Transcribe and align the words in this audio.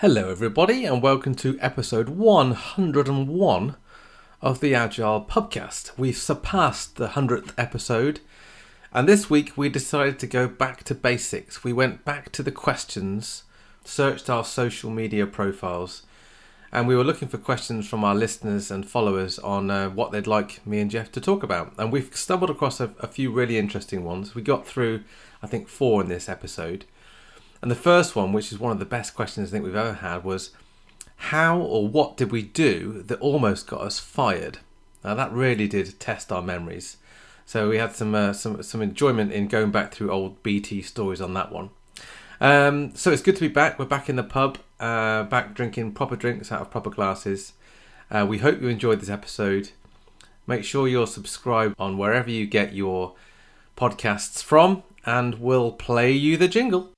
Hello, 0.00 0.28
everybody, 0.28 0.84
and 0.84 1.02
welcome 1.02 1.34
to 1.36 1.58
episode 1.58 2.10
101 2.10 3.76
of 4.42 4.60
the 4.60 4.74
Agile 4.74 5.24
Pubcast. 5.24 5.96
We've 5.96 6.18
surpassed 6.18 6.96
the 6.96 7.08
100th 7.08 7.54
episode, 7.56 8.20
and 8.92 9.08
this 9.08 9.30
week 9.30 9.56
we 9.56 9.70
decided 9.70 10.18
to 10.18 10.26
go 10.26 10.48
back 10.48 10.84
to 10.84 10.94
basics. 10.94 11.64
We 11.64 11.72
went 11.72 12.04
back 12.04 12.30
to 12.32 12.42
the 12.42 12.52
questions, 12.52 13.44
searched 13.86 14.28
our 14.28 14.44
social 14.44 14.90
media 14.90 15.26
profiles, 15.26 16.02
and 16.70 16.86
we 16.86 16.94
were 16.94 17.02
looking 17.02 17.28
for 17.28 17.38
questions 17.38 17.88
from 17.88 18.04
our 18.04 18.14
listeners 18.14 18.70
and 18.70 18.86
followers 18.86 19.38
on 19.38 19.70
uh, 19.70 19.88
what 19.88 20.12
they'd 20.12 20.26
like 20.26 20.66
me 20.66 20.78
and 20.78 20.90
Jeff 20.90 21.10
to 21.12 21.22
talk 21.22 21.42
about. 21.42 21.72
And 21.78 21.90
we've 21.90 22.14
stumbled 22.14 22.50
across 22.50 22.80
a, 22.80 22.90
a 23.00 23.06
few 23.06 23.32
really 23.32 23.56
interesting 23.56 24.04
ones. 24.04 24.34
We 24.34 24.42
got 24.42 24.66
through, 24.66 25.04
I 25.42 25.46
think, 25.46 25.68
four 25.68 26.02
in 26.02 26.08
this 26.10 26.28
episode. 26.28 26.84
And 27.62 27.70
the 27.70 27.76
first 27.76 28.14
one, 28.14 28.32
which 28.32 28.52
is 28.52 28.58
one 28.58 28.72
of 28.72 28.78
the 28.78 28.84
best 28.84 29.14
questions 29.14 29.48
I 29.48 29.52
think 29.52 29.64
we've 29.64 29.74
ever 29.74 29.94
had, 29.94 30.24
was 30.24 30.50
how 31.16 31.58
or 31.58 31.88
what 31.88 32.16
did 32.16 32.30
we 32.30 32.42
do 32.42 33.02
that 33.02 33.20
almost 33.20 33.66
got 33.66 33.80
us 33.80 33.98
fired? 33.98 34.58
Now 35.02 35.14
that 35.14 35.32
really 35.32 35.68
did 35.68 35.98
test 35.98 36.30
our 36.30 36.42
memories. 36.42 36.98
So 37.44 37.68
we 37.68 37.78
had 37.78 37.94
some 37.94 38.14
uh, 38.14 38.32
some 38.32 38.62
some 38.62 38.82
enjoyment 38.82 39.32
in 39.32 39.46
going 39.48 39.70
back 39.70 39.94
through 39.94 40.10
old 40.10 40.42
BT 40.42 40.82
stories 40.82 41.20
on 41.20 41.34
that 41.34 41.52
one. 41.52 41.70
Um, 42.40 42.94
so 42.94 43.12
it's 43.12 43.22
good 43.22 43.36
to 43.36 43.40
be 43.40 43.48
back. 43.48 43.78
We're 43.78 43.86
back 43.86 44.08
in 44.08 44.16
the 44.16 44.24
pub, 44.24 44.58
uh, 44.78 45.22
back 45.24 45.54
drinking 45.54 45.92
proper 45.92 46.16
drinks 46.16 46.52
out 46.52 46.60
of 46.60 46.70
proper 46.70 46.90
glasses. 46.90 47.52
Uh, 48.10 48.26
we 48.28 48.38
hope 48.38 48.60
you 48.60 48.68
enjoyed 48.68 49.00
this 49.00 49.08
episode. 49.08 49.70
Make 50.46 50.64
sure 50.64 50.86
you're 50.86 51.06
subscribed 51.06 51.74
on 51.78 51.98
wherever 51.98 52.30
you 52.30 52.46
get 52.46 52.72
your 52.72 53.14
podcasts 53.76 54.42
from, 54.42 54.82
and 55.04 55.36
we'll 55.36 55.72
play 55.72 56.12
you 56.12 56.36
the 56.36 56.48
jingle. 56.48 56.92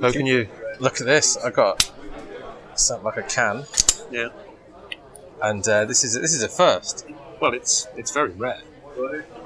How 0.00 0.12
can 0.12 0.26
you? 0.26 0.48
Look 0.78 1.00
at 1.00 1.06
this. 1.06 1.36
I 1.36 1.50
got 1.50 1.90
something 2.74 3.04
like 3.04 3.16
a 3.16 3.22
can, 3.22 3.64
Yeah. 4.10 4.28
and 5.42 5.66
uh, 5.68 5.84
this 5.86 6.04
is 6.04 6.14
this 6.14 6.34
is 6.34 6.42
a 6.42 6.48
first. 6.48 7.06
Well, 7.40 7.52
it's 7.54 7.88
it's 7.96 8.10
very 8.12 8.30
rare. 8.30 8.60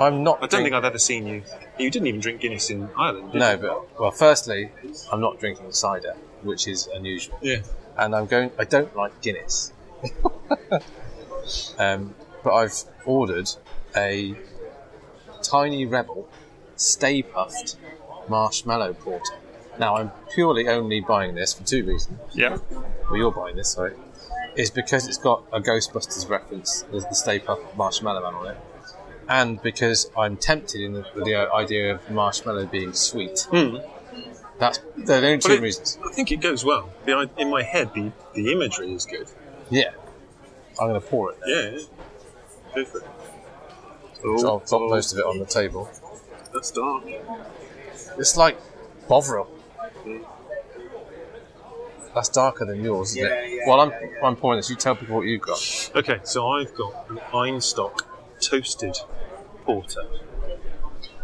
I'm 0.00 0.22
not. 0.22 0.42
I 0.42 0.46
don't 0.46 0.62
think 0.62 0.74
I've 0.74 0.84
ever 0.84 0.98
seen 0.98 1.26
you. 1.26 1.42
You 1.78 1.90
didn't 1.90 2.06
even 2.08 2.20
drink 2.20 2.40
Guinness 2.40 2.70
in 2.70 2.88
Ireland. 2.96 3.32
Did 3.32 3.34
you? 3.34 3.40
No, 3.40 3.56
but 3.56 4.00
well, 4.00 4.10
firstly, 4.10 4.70
I'm 5.10 5.20
not 5.20 5.38
drinking 5.40 5.72
cider, 5.72 6.14
which 6.42 6.68
is 6.68 6.86
unusual, 6.94 7.38
Yeah. 7.42 7.58
and 7.96 8.14
I'm 8.14 8.26
going. 8.26 8.50
I 8.58 8.64
don't 8.64 8.94
like 8.96 9.20
Guinness. 9.22 9.72
um, 11.78 12.14
but 12.42 12.52
I've 12.54 12.74
ordered 13.04 13.50
a 13.96 14.34
tiny 15.42 15.86
rebel, 15.86 16.28
Stay 16.76 17.22
Puft 17.22 17.76
marshmallow 18.28 18.94
porter. 18.94 19.34
Now 19.78 19.96
I'm 19.96 20.10
purely 20.32 20.68
only 20.68 21.00
buying 21.00 21.34
this 21.34 21.52
for 21.54 21.64
two 21.64 21.84
reasons. 21.84 22.18
Yeah. 22.34 22.58
well, 22.70 23.16
you're 23.16 23.30
buying 23.32 23.56
this, 23.56 23.70
sorry, 23.70 23.94
is 24.54 24.70
because 24.70 25.08
it's 25.08 25.18
got 25.18 25.44
a 25.52 25.60
Ghostbusters 25.60 26.28
reference. 26.28 26.84
There's 26.90 27.04
the 27.06 27.14
Stay 27.14 27.38
Puft 27.40 27.76
Marshmallow 27.76 28.22
Man 28.22 28.34
on 28.34 28.46
it, 28.48 28.56
and 29.28 29.62
because 29.62 30.10
I'm 30.16 30.36
tempted 30.36 30.80
in 30.80 30.92
the, 30.92 31.06
with 31.14 31.24
the 31.24 31.36
idea 31.36 31.94
of 31.94 32.10
marshmallow 32.10 32.66
being 32.66 32.92
sweet. 32.92 33.46
Hmm. 33.50 33.76
That's 34.58 34.78
they're 34.96 35.20
the 35.20 35.26
only 35.26 35.38
two 35.38 35.52
it- 35.54 35.62
reasons. 35.62 35.98
I 36.04 36.12
think 36.12 36.30
it 36.30 36.40
goes 36.40 36.64
well. 36.64 36.90
The, 37.06 37.28
in 37.38 37.50
my 37.50 37.62
head, 37.62 37.92
the, 37.94 38.12
the 38.34 38.52
imagery 38.52 38.92
is 38.92 39.06
good. 39.06 39.28
Yeah, 39.70 39.90
I'm 40.80 40.88
going 40.88 41.00
to 41.00 41.06
pour 41.06 41.32
it. 41.32 41.38
Now. 41.44 41.52
Yeah. 41.54 41.70
yeah. 41.70 41.78
Go 42.74 42.84
for 42.84 42.98
it. 42.98 43.06
So 44.20 44.48
I'll 44.48 44.58
drop 44.60 44.82
most 44.90 45.12
of 45.12 45.18
it 45.18 45.24
on 45.24 45.38
the 45.38 45.46
table. 45.46 45.90
That's 46.52 46.70
dark. 46.70 47.04
It's 48.18 48.36
like 48.36 48.56
Bovril. 49.08 49.48
That's 52.14 52.28
darker 52.28 52.66
than 52.66 52.84
yours, 52.84 53.16
isn't 53.16 53.26
it? 53.26 53.66
While 53.66 53.80
I'm, 53.80 53.90
while 53.90 54.30
I'm 54.30 54.36
pouring 54.36 54.58
this, 54.58 54.68
you 54.68 54.76
tell 54.76 54.94
people 54.94 55.16
what 55.16 55.26
you've 55.26 55.40
got. 55.40 55.90
Okay, 55.94 56.20
so 56.24 56.48
I've 56.48 56.74
got 56.74 57.08
an 57.08 57.16
Einstök 57.32 58.00
toasted 58.40 58.96
porter. 59.64 60.02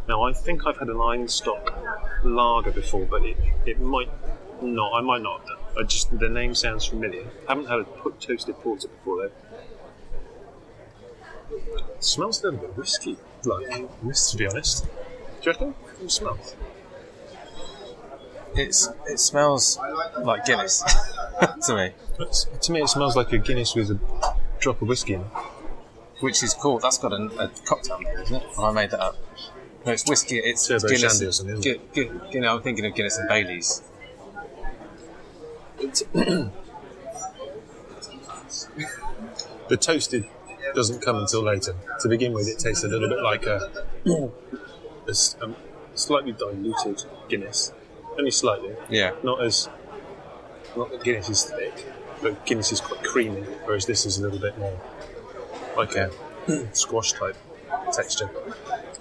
Now, 0.09 0.23
I 0.23 0.33
think 0.33 0.67
I've 0.67 0.79
had 0.79 0.89
an 0.89 0.97
Einstök 0.97 2.25
lager 2.25 2.71
before, 2.71 3.05
but 3.05 3.23
it, 3.25 3.37
it 3.67 3.81
might 3.81 4.09
not. 4.63 4.95
I 4.95 5.03
might 5.03 5.21
not 5.21 5.41
have 5.41 5.49
done. 5.49 5.59
I 5.79 5.83
just 5.83 6.19
the 6.19 6.29
name 6.29 6.55
sounds 6.55 6.87
familiar. 6.87 7.27
haven't 7.47 7.67
had 7.67 7.81
a 7.81 7.85
po- 7.85 8.11
toasted 8.11 8.57
porter 8.57 8.89
before 8.89 9.29
though. 9.29 9.33
It 11.95 12.05
smells 12.05 12.43
a 12.43 12.51
little 12.51 12.61
bit 12.61 12.77
whiskey, 12.77 13.17
like 13.45 13.69
to 13.71 14.37
be 14.37 14.47
honest. 14.47 14.85
Do 14.85 14.91
you 15.43 15.53
reckon? 15.53 15.75
It 16.03 16.11
smells. 16.11 16.57
It's 18.61 18.89
it 19.07 19.19
smells 19.21 19.79
like 20.23 20.45
Guinness 20.45 20.83
to 21.67 21.75
me, 21.77 21.93
It's, 22.21 22.45
to 22.63 22.73
me, 22.73 22.83
it 22.83 22.89
smells 22.89 23.15
like 23.17 23.33
a 23.33 23.39
Guinness 23.39 23.75
with 23.75 23.91
a 23.91 23.99
drop 24.59 24.83
of 24.83 24.89
whiskey 24.89 25.15
in 25.15 25.21
it. 25.21 25.27
which 26.21 26.43
is 26.43 26.55
cool. 26.55 26.79
That's 26.81 26.99
got 26.99 27.13
a, 27.13 27.17
a 27.39 27.49
cocktail 27.65 28.01
name, 28.01 28.17
isn't 28.19 28.37
it? 28.37 28.43
Or 28.59 28.67
I 28.67 28.73
made 28.73 28.91
that 28.91 29.01
up. 29.01 29.17
No, 29.87 29.93
it's 29.93 30.09
whiskey. 30.09 30.39
It's 30.39 30.67
Turbo 30.67 30.89
Guinness. 30.89 31.13
Shandy 31.13 31.27
or 31.27 31.33
something, 31.33 31.59
isn't 31.59 31.93
Gu- 31.95 32.09
Gu- 32.09 32.21
you 32.33 32.41
know, 32.41 32.57
I'm 32.57 32.63
thinking 32.63 32.85
of 32.85 32.95
Guinness 32.95 33.17
and 33.19 33.29
Bailey's. 33.29 33.83
The 39.69 39.77
toasted 39.77 40.25
doesn't 40.75 41.03
come 41.03 41.17
until 41.17 41.43
later. 41.43 41.75
To 42.01 42.09
begin 42.09 42.33
with, 42.33 42.49
it 42.49 42.59
tastes 42.59 42.85
a 42.85 42.89
little 42.89 43.09
bit 43.09 43.21
like 43.23 43.45
a 43.47 43.71
um, 45.43 45.57
slightly 45.95 46.33
diluted 46.33 47.05
Guinness, 47.29 47.73
only 48.19 48.31
slightly. 48.31 48.75
Yeah. 48.89 49.13
Not 49.23 49.43
as 49.43 49.69
not 50.77 50.91
that 50.91 51.03
Guinness 51.03 51.29
is 51.29 51.45
thick, 51.45 51.87
but 52.23 52.45
Guinness 52.45 52.73
is 52.73 52.81
quite 52.81 53.03
creamy, 53.03 53.43
whereas 53.65 53.87
this 53.87 54.05
is 54.07 54.19
a 54.19 54.23
little 54.23 54.39
bit 54.39 54.59
more 54.59 54.79
like 55.77 55.95
a 55.95 56.11
squash 56.73 57.13
type 57.13 57.37
texture. 57.93 58.31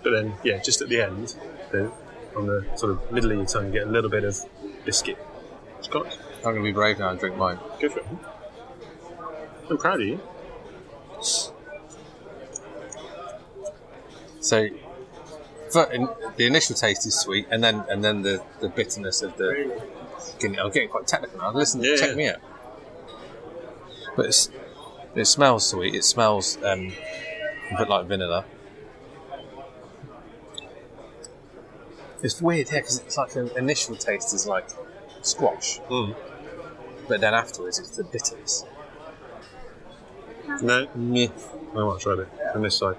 But 0.04 0.12
then, 0.12 0.34
yeah, 0.44 0.60
just 0.60 0.82
at 0.82 0.90
the 0.90 1.02
end, 1.02 1.36
the, 1.72 1.92
on 2.36 2.48
the 2.48 2.66
sort 2.76 2.92
of 2.94 3.12
middle 3.12 3.32
of 3.32 3.38
your 3.38 3.46
tongue, 3.46 3.68
you 3.68 3.74
get 3.74 3.88
a 3.88 3.92
little 3.92 4.10
bit 4.10 4.24
of 4.24 4.40
biscuit. 4.86 5.18
It's 5.80 5.88
got 5.88 6.06
I'm 6.38 6.54
going 6.54 6.58
to 6.58 6.64
be 6.64 6.72
brave 6.72 7.00
now 7.00 7.10
and 7.10 7.20
drink 7.20 7.36
mine. 7.36 7.60
go 7.80 7.90
for 7.90 8.00
it. 8.00 8.06
I'm 9.70 9.78
proud 9.78 10.00
of 10.00 10.08
you. 10.08 10.20
So, 14.40 14.70
in, 15.76 16.08
the 16.38 16.46
initial 16.48 16.76
taste 16.76 17.06
is 17.06 17.20
sweet, 17.20 17.48
and 17.52 17.64
then 17.64 17.84
and 17.90 18.04
then 18.04 18.22
the, 18.22 18.44
the 18.62 18.70
bitterness 18.70 19.22
of 19.22 19.38
the. 19.38 19.82
Guinness. 20.40 20.60
I'm 20.62 20.72
getting 20.72 20.90
quite 20.90 21.08
technical 21.08 21.40
now. 21.40 21.52
Listen, 21.52 21.84
Yeah, 21.84 21.96
check 21.96 22.10
yeah. 22.10 22.16
me 22.16 22.30
out. 22.30 22.38
But 24.16 24.26
it's, 24.28 24.50
it 25.16 25.26
smells 25.26 25.68
sweet. 25.68 25.94
It 25.96 26.04
smells 26.04 26.58
um, 26.64 26.92
a 27.72 27.78
bit 27.78 27.88
like 27.90 28.06
vanilla. 28.08 28.46
It's 32.24 32.42
weird, 32.42 32.68
yeah, 32.72 32.80
because 32.80 33.00
it's 33.00 33.18
like 33.18 33.36
an 33.36 33.52
initial 33.58 33.96
taste 33.96 34.34
is 34.34 34.48
like 34.48 34.68
squash, 35.22 35.80
Mm. 35.90 36.16
but 37.08 37.22
then 37.22 37.34
afterwards 37.34 37.78
it's 37.80 37.92
the 37.92 38.04
bitterness. 38.04 38.66
No, 40.62 40.88
Meh. 40.96 41.28
I 41.76 41.80
might 41.84 42.00
try 42.00 42.14
it 42.14 42.28
on 42.56 42.64
this 42.64 42.78
side. 42.78 42.96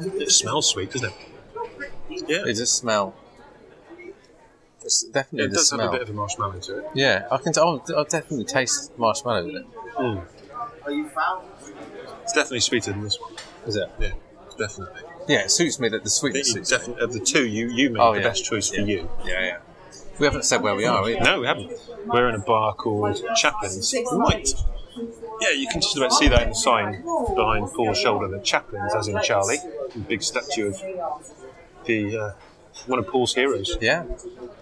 It 0.00 0.30
smells 0.30 0.68
sweet, 0.68 0.90
doesn't 0.92 1.12
it? 1.12 2.24
Yeah, 2.28 2.42
It 2.46 2.56
does 2.56 2.70
smell. 2.72 3.14
It's 4.82 5.02
definitely 5.04 5.46
it 5.46 5.50
the 5.50 5.56
does 5.56 5.68
smell. 5.68 5.80
have 5.82 5.90
a 5.90 5.92
bit 5.98 6.02
of 6.02 6.10
a 6.10 6.12
marshmallow 6.12 6.58
to 6.60 6.78
it. 6.78 6.84
Yeah, 6.94 7.26
I 7.30 7.36
can. 7.36 7.52
T- 7.52 7.60
I'll, 7.60 7.84
I'll 7.96 8.04
definitely 8.04 8.44
taste 8.46 8.96
marshmallow 8.98 9.48
in 9.48 9.56
it. 9.58 9.66
Mm. 9.98 10.24
It's 12.22 12.32
definitely 12.32 12.60
sweeter 12.60 12.92
than 12.92 13.02
this 13.02 13.20
one. 13.20 13.34
Is 13.66 13.76
it? 13.76 13.90
Yeah, 14.00 14.12
definitely. 14.58 15.02
Yeah, 15.28 15.40
it 15.40 15.50
suits 15.50 15.78
me 15.78 15.88
that 15.90 16.02
the 16.02 16.08
I 16.08 16.10
sweetness 16.10 16.52
think 16.54 16.66
me. 16.66 16.76
definitely 16.76 17.04
of 17.04 17.12
the 17.12 17.20
two, 17.20 17.46
you 17.46 17.68
you 17.68 17.90
made 17.90 18.00
Oh, 18.00 18.12
the 18.14 18.20
yeah. 18.20 18.26
best 18.28 18.44
choice 18.44 18.70
for 18.70 18.80
you. 18.80 19.08
Yeah, 19.24 19.40
yeah. 19.44 19.58
We 20.18 20.26
haven't 20.26 20.44
said 20.44 20.62
where 20.62 20.74
we 20.74 20.86
are. 20.86 21.08
Either. 21.08 21.20
No, 21.20 21.40
we 21.40 21.46
haven't. 21.46 21.72
We're 22.06 22.28
in 22.30 22.34
a 22.34 22.38
bar 22.40 22.74
called 22.74 23.22
Chaplin's. 23.36 23.94
Right. 24.12 24.48
Yeah, 25.40 25.50
you 25.50 25.66
can 25.68 25.80
just 25.80 25.96
about 25.96 26.12
see 26.12 26.28
that 26.28 26.42
in 26.42 26.48
the 26.50 26.54
sign 26.54 27.02
behind 27.34 27.70
Paul's 27.72 27.98
shoulder. 27.98 28.28
The 28.28 28.40
chaplains, 28.40 28.94
as 28.94 29.08
in 29.08 29.20
Charlie, 29.22 29.58
big 30.08 30.22
statue 30.22 30.68
of 30.68 30.80
the 31.86 32.16
uh, 32.16 32.32
one 32.86 32.98
of 32.98 33.06
Paul's 33.08 33.34
heroes, 33.34 33.76
Yeah, 33.80 34.04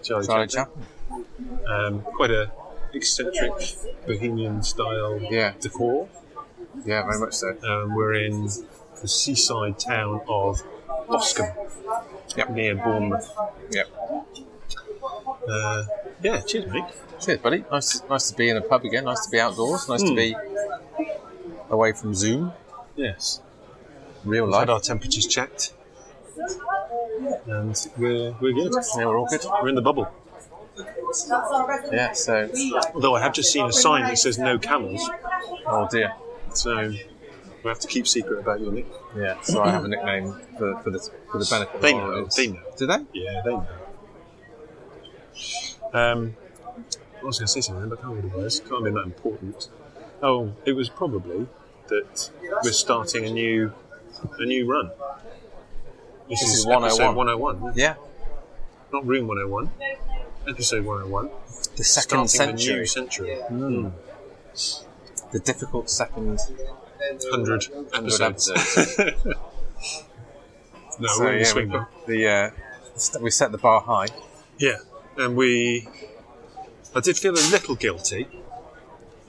Charlie, 0.03 0.25
Charlie 0.25 0.47
Chaplin. 0.47 0.85
Chaplin. 1.09 1.59
Um, 1.67 2.01
quite 2.01 2.31
a 2.31 2.51
eccentric 2.93 3.51
bohemian 4.07 4.63
style 4.63 5.19
Yeah. 5.21 5.53
decor. 5.59 6.07
Yeah, 6.85 7.03
very 7.05 7.19
much 7.19 7.33
so. 7.33 7.49
Um, 7.63 7.93
we're 7.95 8.13
in 8.15 8.45
the 9.01 9.07
seaside 9.07 9.79
town 9.79 10.21
of 10.27 10.61
Boscombe. 11.07 11.53
Yep. 12.37 12.49
near 12.51 12.75
Bournemouth. 12.75 13.27
Yep. 13.71 13.87
Uh, 15.49 15.83
yeah, 16.21 16.41
cheers, 16.41 16.71
mate. 16.71 16.83
Cheers, 17.19 17.39
buddy. 17.39 17.65
Nice, 17.71 18.01
nice 18.09 18.29
to 18.29 18.37
be 18.37 18.49
in 18.49 18.57
a 18.57 18.61
pub 18.61 18.85
again. 18.85 19.05
Nice 19.05 19.25
to 19.25 19.31
be 19.31 19.39
outdoors. 19.39 19.89
Nice 19.89 20.03
to 20.03 20.09
Hmm. 20.09 20.15
be 20.15 20.35
away 21.69 21.91
from 21.93 22.13
Zoom, 22.13 22.51
Yes. 22.95 23.41
real 24.25 24.47
life. 24.47 24.61
had 24.61 24.69
our 24.69 24.79
temperatures 24.79 25.27
checked. 25.27 25.73
And 27.45 27.75
we're, 27.97 28.31
we're 28.39 28.53
good. 28.53 28.71
Yeah, 28.97 29.05
we're 29.05 29.17
all 29.17 29.27
good. 29.27 29.41
We're 29.61 29.69
in 29.69 29.75
the 29.75 29.81
bubble. 29.81 30.07
Yeah. 31.91 32.13
So, 32.13 32.49
Although 32.93 33.15
I 33.15 33.21
have 33.21 33.33
just 33.33 33.51
seen 33.51 33.65
a 33.65 33.73
sign 33.73 34.03
that 34.03 34.17
says 34.17 34.37
no 34.37 34.57
camels, 34.57 35.07
oh 35.65 35.87
dear. 35.91 36.13
so 36.53 36.87
we 36.89 36.99
have 37.65 37.79
to 37.79 37.87
keep 37.87 38.07
secret 38.07 38.39
about 38.39 38.61
your 38.61 38.71
nick. 38.71 38.87
Yeah. 39.17 39.41
So 39.41 39.61
I 39.61 39.71
have 39.71 39.83
a 39.83 39.87
nickname 39.89 40.33
for, 40.57 40.79
for 40.81 40.89
the 40.91 40.99
for 41.31 41.37
the 41.39 41.47
benefit. 41.49 41.81
They 41.81 41.93
know, 41.93 42.25
they 42.25 42.47
know. 42.47 42.61
Do 42.77 42.87
they? 42.87 43.05
Yeah, 43.13 43.41
they 43.43 43.51
know. 43.51 43.67
Um, 45.93 46.35
I 47.21 47.25
was 47.25 47.39
going 47.39 47.47
to 47.47 47.51
say 47.51 47.61
something, 47.61 47.89
but 47.89 47.99
I 47.99 48.01
can't 48.01 48.13
remember 48.15 48.37
was. 48.37 48.59
Can't 48.61 48.83
be 48.85 48.91
that 48.91 49.03
important. 49.03 49.69
Oh, 50.21 50.53
it 50.65 50.73
was 50.73 50.89
probably 50.89 51.47
that 51.89 52.29
we're 52.63 52.71
starting 52.71 53.25
a 53.25 53.31
new 53.31 53.71
a 54.39 54.45
new 54.45 54.65
run. 54.71 54.91
This, 56.29 56.41
This 56.41 56.49
is 56.53 56.59
is 56.59 56.65
episode 56.67 57.15
101. 57.15 57.59
101, 57.61 57.73
Yeah. 57.75 57.95
not 58.93 59.05
room 59.05 59.27
101. 59.27 59.71
Episode 60.47 60.85
101. 60.85 61.29
The 61.75 61.83
second 61.83 62.29
century. 62.29 62.73
the 62.73 62.79
new 62.79 62.85
century. 62.85 63.37
Mm. 63.51 63.91
The 65.31 65.39
difficult 65.39 65.89
second 65.89 66.39
100 67.31 67.67
episodes. 67.93 68.49
episodes. 68.49 69.25
no, 70.99 71.07
so 71.07 71.23
we're 71.23 71.31
the 71.33 71.37
yeah, 71.39 71.43
swing 71.45 71.69
we, 71.69 71.73
now. 71.77 71.87
the 72.07 72.27
uh, 72.27 73.19
we 73.21 73.31
set 73.31 73.51
the 73.51 73.57
bar 73.57 73.81
high. 73.81 74.07
Yeah, 74.57 74.77
and 75.17 75.35
we. 75.35 75.87
I 76.95 76.99
did 76.99 77.17
feel 77.17 77.33
a 77.33 77.45
little 77.51 77.75
guilty, 77.75 78.27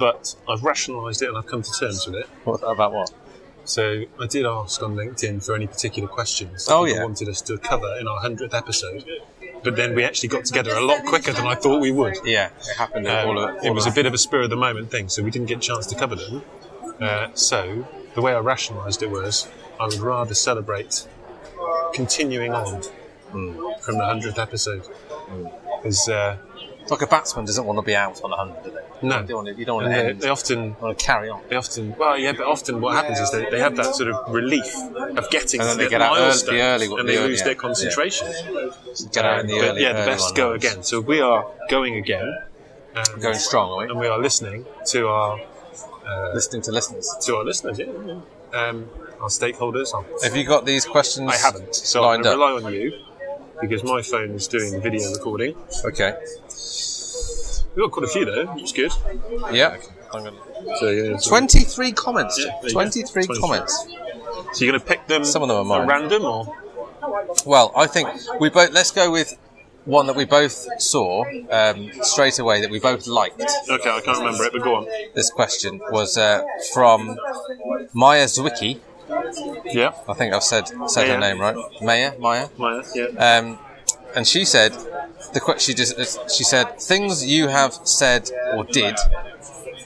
but 0.00 0.34
I've 0.48 0.64
rationalised 0.64 1.22
it 1.22 1.28
and 1.28 1.38
I've 1.38 1.46
come 1.46 1.62
to 1.62 1.70
terms 1.78 2.04
with 2.06 2.16
it. 2.16 2.26
What 2.44 2.60
about 2.64 2.92
what? 2.92 3.12
So 3.64 4.02
I 4.18 4.26
did 4.26 4.44
ask 4.46 4.82
on 4.82 4.96
LinkedIn 4.96 5.44
for 5.46 5.54
any 5.54 5.68
particular 5.68 6.08
questions 6.08 6.64
that 6.66 6.74
Oh, 6.74 6.84
yeah. 6.86 7.04
wanted 7.04 7.28
us 7.28 7.40
to 7.42 7.56
cover 7.58 7.96
in 8.00 8.08
our 8.08 8.18
hundredth 8.20 8.54
episode. 8.54 9.04
But 9.62 9.76
then 9.76 9.94
we 9.94 10.02
actually 10.02 10.30
got 10.30 10.46
together 10.46 10.72
a 10.74 10.80
lot 10.80 11.04
quicker 11.04 11.32
than 11.32 11.46
I 11.46 11.54
thought 11.54 11.80
we 11.82 11.92
would. 11.92 12.16
Yeah, 12.24 12.46
it 12.70 12.76
happened. 12.76 13.06
Um, 13.06 13.28
all 13.28 13.38
of, 13.38 13.50
all 13.56 13.64
it 13.66 13.70
was 13.70 13.86
a 13.86 13.92
bit 13.92 14.06
of 14.06 14.14
a 14.14 14.18
spur 14.18 14.40
of 14.42 14.50
the 14.50 14.56
moment 14.56 14.90
thing, 14.90 15.08
so 15.10 15.22
we 15.22 15.30
didn't 15.30 15.48
get 15.48 15.58
a 15.58 15.60
chance 15.60 15.86
to 15.88 15.94
cover 15.94 16.16
them. 16.16 16.42
Uh, 16.98 17.28
so 17.34 17.86
the 18.14 18.22
way 18.22 18.34
I 18.34 18.38
rationalised 18.40 19.02
it 19.02 19.10
was 19.10 19.46
I 19.78 19.84
would 19.84 19.98
rather 20.00 20.34
celebrate 20.34 21.06
continuing 21.92 22.52
on 22.54 22.82
Mm. 23.32 23.80
from 23.80 23.96
the 23.98 24.04
hundredth 24.04 24.38
episode. 24.40 24.82
Because 25.76 26.08
uh, 26.08 26.36
like 26.90 27.02
a 27.02 27.06
batsman 27.06 27.44
doesn't 27.44 27.64
want 27.64 27.78
to 27.78 27.82
be 27.82 27.94
out 27.94 28.20
on 28.24 28.32
a 28.32 28.36
hundred, 28.36 28.64
do 28.64 28.70
they? 28.72 28.80
No. 29.02 29.20
you 29.20 29.26
don't 29.26 29.36
want 29.44 29.48
to, 29.48 29.54
you 29.60 29.64
don't 29.64 29.76
want 29.76 29.86
to 29.86 29.90
they, 29.94 30.08
end. 30.10 30.20
they 30.20 30.28
often 30.28 30.64
You 30.64 30.76
want 30.80 30.98
to 30.98 31.04
carry 31.04 31.28
on. 31.30 31.40
They 31.48 31.56
often, 31.56 31.94
well, 31.96 32.18
yeah, 32.18 32.32
but 32.32 32.46
often 32.46 32.80
what 32.80 32.94
happens 32.94 33.18
is 33.18 33.30
they, 33.30 33.48
they 33.50 33.58
have 33.60 33.76
that 33.76 33.94
sort 33.94 34.10
of 34.10 34.32
relief 34.32 34.74
of 35.16 35.30
getting 35.30 35.60
And 35.60 35.68
then 35.70 35.76
to 35.78 35.84
they 35.84 35.88
get 35.90 36.02
out 36.02 36.16
early- 36.18 36.60
early- 36.60 36.86
and 36.86 37.08
they 37.08 37.16
early- 37.16 37.28
lose 37.28 37.38
yeah, 37.38 37.44
their 37.44 37.52
yeah. 37.54 37.58
concentration. 37.58 38.28
Get 39.12 39.24
out 39.24 39.40
in 39.40 39.46
the 39.46 39.58
But 39.58 39.68
early. 39.68 39.82
yeah, 39.82 39.92
the 39.92 39.98
early 40.00 40.06
best 40.12 40.34
go 40.34 40.50
rounds. 40.50 40.64
again. 40.64 40.82
So 40.82 41.00
we 41.00 41.20
are 41.20 41.46
going 41.68 41.94
again, 41.96 42.28
and, 42.94 43.22
Going 43.22 43.34
strong, 43.36 43.70
are 43.72 43.78
we? 43.78 43.90
and 43.90 43.98
we 43.98 44.06
are 44.08 44.18
listening 44.18 44.66
to 44.86 45.08
our 45.08 45.40
Listening 46.34 46.60
to 46.62 46.72
listeners. 46.72 47.08
to 47.22 47.36
our 47.36 47.44
listeners, 47.44 47.78
yeah, 47.78 47.86
yeah. 48.06 48.58
Um, 48.60 48.88
our 49.20 49.28
stakeholders. 49.28 49.94
Our, 49.94 50.04
Have 50.24 50.36
you 50.36 50.44
got 50.44 50.66
these 50.66 50.84
questions? 50.84 51.30
I 51.32 51.36
haven't, 51.36 51.74
so 51.74 52.00
I'm 52.00 52.06
lined 52.06 52.24
going 52.24 52.36
to 52.38 52.42
up. 52.44 52.48
rely 52.62 52.66
on 52.68 52.74
you 52.74 52.92
because 53.60 53.84
my 53.84 54.02
phone 54.02 54.30
is 54.32 54.48
doing 54.48 54.80
video 54.80 55.08
recording. 55.12 55.54
Okay. 55.84 56.14
We've 57.74 57.84
got 57.84 57.92
quite 57.92 58.04
a 58.04 58.08
few 58.08 58.24
though, 58.24 58.46
which 58.46 58.64
is 58.64 58.72
good. 58.72 58.92
Yeah. 59.52 59.78
Gonna... 60.10 60.32
So, 60.80 60.88
yeah, 60.88 61.16
so, 61.16 61.30
Twenty-three 61.30 61.92
comments. 61.92 62.38
Yeah, 62.38 62.46
there 62.46 62.54
you 62.54 62.68
go. 62.68 62.72
Twenty-three 62.72 63.26
comments. 63.26 63.86
so 64.52 64.64
you're 64.64 64.72
going 64.72 64.80
to 64.80 64.86
pick 64.86 65.06
them. 65.06 65.24
Some 65.24 65.42
of 65.42 65.48
them 65.48 65.58
are 65.58 65.64
mine. 65.64 65.88
random, 65.88 66.24
or 66.24 66.56
Well, 67.46 67.72
I 67.76 67.86
think 67.86 68.08
we 68.40 68.50
both. 68.50 68.72
Let's 68.72 68.90
go 68.90 69.10
with 69.10 69.38
one 69.84 70.06
that 70.06 70.16
we 70.16 70.24
both 70.24 70.66
saw 70.80 71.24
um, 71.50 71.90
straight 72.02 72.38
away 72.38 72.60
that 72.60 72.70
we 72.70 72.80
both 72.80 73.06
liked. 73.06 73.40
okay, 73.40 73.90
I 73.90 74.00
can't 74.00 74.18
remember 74.18 74.44
it, 74.44 74.52
but 74.52 74.62
go 74.62 74.74
on. 74.76 74.86
This 75.14 75.30
question 75.30 75.80
was 75.90 76.18
uh, 76.18 76.42
from 76.74 77.18
Maya 77.92 78.24
Zwicky. 78.26 78.80
Yeah, 79.64 79.92
I 80.08 80.14
think 80.14 80.34
I've 80.34 80.42
said 80.42 80.68
said 80.86 81.08
her 81.08 81.18
name 81.18 81.40
right. 81.40 81.56
Maya, 81.82 82.12
Maya. 82.18 82.48
Maya. 82.58 82.82
Yeah. 82.94 83.38
Um, 83.38 83.58
and 84.14 84.26
she 84.26 84.44
said, 84.44 84.72
the 85.34 85.40
que- 85.40 85.58
she 85.58 85.74
just 85.74 85.98
she 86.30 86.44
said 86.44 86.80
things 86.80 87.24
you 87.24 87.48
have 87.48 87.74
said 87.84 88.30
or 88.54 88.64
did 88.64 88.96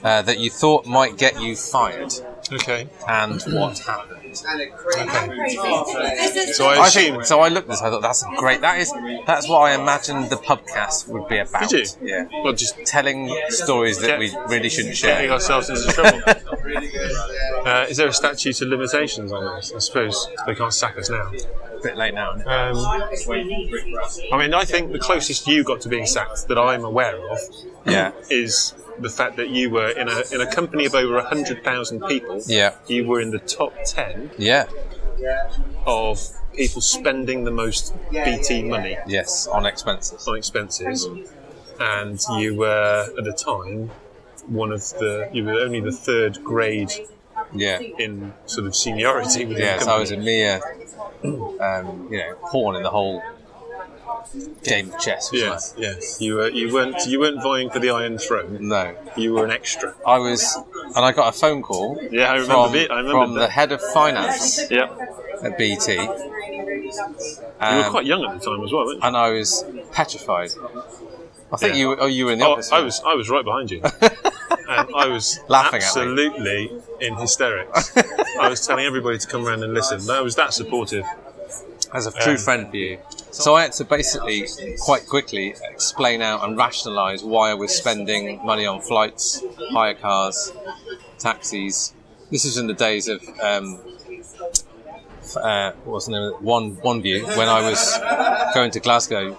uh, 0.03 0.21
that 0.23 0.39
you 0.39 0.49
thought 0.49 0.85
might 0.85 1.17
get 1.17 1.39
you 1.41 1.55
fired, 1.55 2.13
Okay. 2.51 2.87
and 3.07 3.41
what 3.47 3.77
happened. 3.79 4.21
Okay. 4.35 4.71
So 6.53 6.67
I 6.67 6.85
I 6.85 6.89
think 6.89 7.23
so. 7.25 7.39
I 7.39 7.47
looked 7.49 7.67
at 7.69 7.71
this. 7.71 7.81
I 7.81 7.89
thought 7.89 8.01
that's 8.01 8.23
great. 8.37 8.61
That 8.61 8.79
is 8.79 8.91
that's 9.25 9.47
what 9.47 9.59
I 9.61 9.75
imagined 9.81 10.29
the 10.29 10.35
pubcast 10.35 11.07
would 11.07 11.27
be 11.29 11.37
about. 11.37 11.69
Did 11.69 11.87
you? 12.01 12.07
Yeah, 12.09 12.27
Well, 12.43 12.53
just 12.53 12.75
telling 12.85 13.33
stories 13.49 13.99
that 14.01 14.19
we 14.19 14.35
really 14.49 14.69
shouldn't 14.69 14.99
getting 15.01 15.27
share. 15.27 15.31
ourselves 15.31 15.69
into 15.69 15.87
trouble. 15.93 16.21
uh, 17.65 17.85
is 17.89 17.97
there 17.97 18.07
a 18.07 18.13
statute 18.13 18.61
of 18.61 18.67
limitations 18.67 19.31
on 19.31 19.55
this? 19.55 19.71
I 19.75 19.79
suppose 19.79 20.27
they 20.45 20.55
can't 20.55 20.73
sack 20.73 20.97
us 20.97 21.09
now. 21.09 21.31
A 21.85 21.87
bit 21.89 21.97
late 21.97 22.13
now. 22.15 22.31
Um, 22.31 22.77
I 24.33 24.37
mean, 24.39 24.53
I 24.55 24.65
think 24.65 24.91
the 24.91 24.99
closest 24.99 25.47
you 25.47 25.63
got 25.63 25.81
to 25.81 25.89
being 25.89 26.07
sacked 26.07 26.47
that 26.47 26.57
I'm 26.57 26.83
aware 26.83 27.15
of 27.31 27.37
Yeah, 27.85 28.11
is 28.29 28.73
the 28.99 29.09
fact 29.09 29.35
that 29.37 29.49
you 29.49 29.69
were 29.69 29.89
in 29.89 30.07
a 30.09 30.23
in 30.33 30.41
a 30.41 30.51
company 30.51 30.85
of 30.85 30.95
over 30.95 31.21
hundred 31.21 31.63
thousand 31.63 32.01
people. 32.07 32.41
yeah, 32.47 32.73
You 32.87 33.05
were 33.05 33.21
in 33.21 33.29
the 33.29 33.39
top 33.39 33.73
ten 33.85 34.31
yeah. 34.37 34.65
of 35.85 36.19
people 36.55 36.81
spending 36.81 37.43
the 37.43 37.51
most 37.51 37.93
BT 38.11 38.63
money 38.63 38.97
Yes, 39.05 39.45
on 39.47 39.65
expenses. 39.67 40.27
on 40.27 40.37
expenses, 40.37 41.07
and 41.79 42.19
you 42.39 42.55
were 42.55 43.05
at 43.17 43.23
the 43.23 43.33
time 43.33 43.91
one 44.47 44.71
of 44.71 44.81
the 44.99 45.29
you 45.33 45.43
were 45.45 45.59
only 45.59 45.81
the 45.81 45.91
third 45.91 46.43
grade 46.43 46.91
Yeah. 47.53 47.79
in 47.79 48.33
sort 48.45 48.67
of 48.67 48.75
seniority 48.75 49.45
within 49.45 49.63
Yes, 49.63 49.85
the 49.85 49.91
I 49.91 49.97
was 49.99 50.11
a 50.11 50.17
mere, 50.17 50.61
um, 51.23 52.07
you 52.11 52.17
know, 52.19 52.35
pawn 52.51 52.75
in 52.75 52.83
the 52.83 52.89
whole 52.89 53.21
game 54.63 54.91
of 54.93 54.99
chess. 54.99 55.31
wasn't 55.31 55.51
Yes, 55.51 55.73
yes. 55.77 56.17
You 56.21 56.35
were 56.35 56.49
you 56.49 56.73
weren't 56.73 57.05
you 57.07 57.19
weren't 57.19 57.41
vying 57.41 57.69
for 57.69 57.79
the 57.79 57.89
Iron 57.91 58.17
Throne. 58.17 58.57
No, 58.67 58.95
You 59.15 59.33
were 59.33 59.45
an 59.45 59.51
extra. 59.51 59.93
I 60.05 60.17
was, 60.19 60.57
and 60.95 61.05
I 61.05 61.11
got 61.11 61.33
a 61.33 61.37
phone 61.37 61.61
call 61.61 61.99
Yeah, 62.11 62.31
I 62.31 62.35
remember 62.35 62.67
from, 62.67 62.75
it. 62.75 62.91
I 62.91 62.97
remember 62.99 63.25
from 63.25 63.33
the 63.35 63.47
head 63.47 63.71
of 63.71 63.81
finance 63.93 64.59
Yeah, 64.69 64.89
at 65.43 65.57
BT. 65.57 65.93
you 65.93 66.07
were 66.09 67.83
Um, 67.85 67.91
quite 67.91 68.05
young 68.05 68.23
at 68.25 68.39
the 68.39 68.45
time 68.45 68.63
as 68.63 68.71
well, 68.73 68.85
weren't 68.85 69.01
you? 69.01 69.07
and 69.07 69.15
I 69.15 69.29
was 69.31 69.63
petrified. 69.91 70.51
I 71.53 71.57
think 71.57 71.73
Yeah. 71.73 71.79
you. 71.79 71.95
Oh, 71.97 72.05
you 72.07 72.25
were 72.25 72.31
in 72.33 72.39
the 72.39 72.45
Oh, 72.45 72.53
office. 72.53 72.71
I 72.71 72.79
was 72.81 73.01
I 73.05 73.13
was 73.13 73.29
right 73.29 73.45
behind 73.45 73.71
you, 73.71 73.81
and 74.67 74.89
I 74.95 75.07
was 75.07 75.39
Laughing 75.47 75.77
at 75.77 75.83
absolutely 75.83 76.71
in 77.01 77.15
hysterics. 77.15 77.95
I 78.39 78.49
was 78.49 78.65
telling 78.65 78.85
everybody 78.85 79.17
to 79.17 79.27
come 79.27 79.45
around 79.47 79.63
and 79.63 79.73
listen. 79.73 80.09
I 80.09 80.21
was 80.21 80.35
that 80.35 80.53
supportive. 80.53 81.05
as 81.93 82.07
a 82.07 82.11
true 82.11 82.33
Um, 82.33 82.37
friend 82.37 82.69
for 82.69 82.75
you. 82.77 82.97
So 83.31 83.55
I 83.55 83.61
had 83.63 83.73
to 83.73 83.85
basically 83.85 84.47
quite 84.81 85.07
quickly 85.07 85.55
explain 85.71 86.21
out 86.21 86.43
and 86.43 86.57
rationalise 86.57 87.23
why 87.23 87.51
I 87.51 87.53
was 87.53 87.71
spending 87.75 88.43
money 88.45 88.65
on 88.65 88.81
flights, 88.81 89.41
hire 89.71 89.93
cars, 89.93 90.51
taxis. 91.19 91.93
This 92.31 92.43
was 92.45 92.57
in 92.57 92.67
the 92.67 92.73
days 92.73 93.07
of 93.07 93.21
um, 93.41 93.79
f- 93.87 93.94
uh, 95.35 95.71
what 95.83 95.93
was 95.93 96.05
the 96.05 96.11
name 96.13 96.23
of 96.23 96.33
it? 96.33 96.41
One 96.41 96.71
One 96.81 97.01
View 97.01 97.25
when 97.25 97.47
I 97.49 97.61
was 97.69 97.97
going 98.53 98.71
to 98.71 98.79
Glasgow 98.79 99.37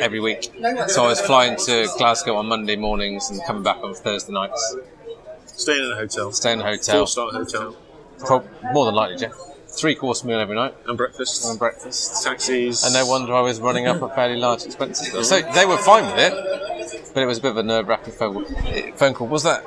every 0.00 0.20
week. 0.20 0.50
So 0.88 1.04
I 1.04 1.08
was 1.08 1.20
flying 1.20 1.56
to 1.56 1.88
Glasgow 1.98 2.36
on 2.36 2.46
Monday 2.46 2.76
mornings 2.76 3.30
and 3.30 3.40
coming 3.46 3.62
back 3.62 3.78
on 3.82 3.94
Thursday 3.94 4.32
nights. 4.32 4.76
Staying 5.46 5.84
in 5.84 5.92
a 5.92 5.96
hotel, 5.96 6.32
Staying 6.32 6.60
in 6.60 6.66
a 6.66 6.70
hotel, 6.70 6.98
four 6.98 7.06
star 7.06 7.30
hotel, 7.30 7.76
prob- 8.18 8.46
more 8.72 8.86
than 8.86 8.94
likely, 8.94 9.16
Jeff. 9.18 9.34
Three 9.68 9.94
course 9.96 10.22
meal 10.24 10.38
every 10.38 10.54
night 10.54 10.74
and 10.86 10.96
breakfast, 10.96 11.44
and 11.44 11.58
breakfast. 11.58 12.22
taxis. 12.24 12.84
And 12.84 12.94
no 12.94 13.06
wonder 13.06 13.34
I 13.34 13.40
was 13.40 13.60
running 13.60 13.86
up 13.88 14.02
a 14.02 14.08
fairly 14.08 14.36
large 14.36 14.64
expense. 14.64 15.00
So 15.22 15.40
they 15.40 15.66
were 15.66 15.78
fine 15.78 16.06
with 16.06 16.18
it, 16.18 17.10
but 17.12 17.22
it 17.22 17.26
was 17.26 17.38
a 17.38 17.42
bit 17.42 17.50
of 17.52 17.56
a 17.58 17.62
nerve 17.62 17.88
wracking 17.88 18.14
phone, 18.14 18.44
phone 18.94 19.14
call. 19.14 19.26
Was 19.28 19.42
that? 19.44 19.64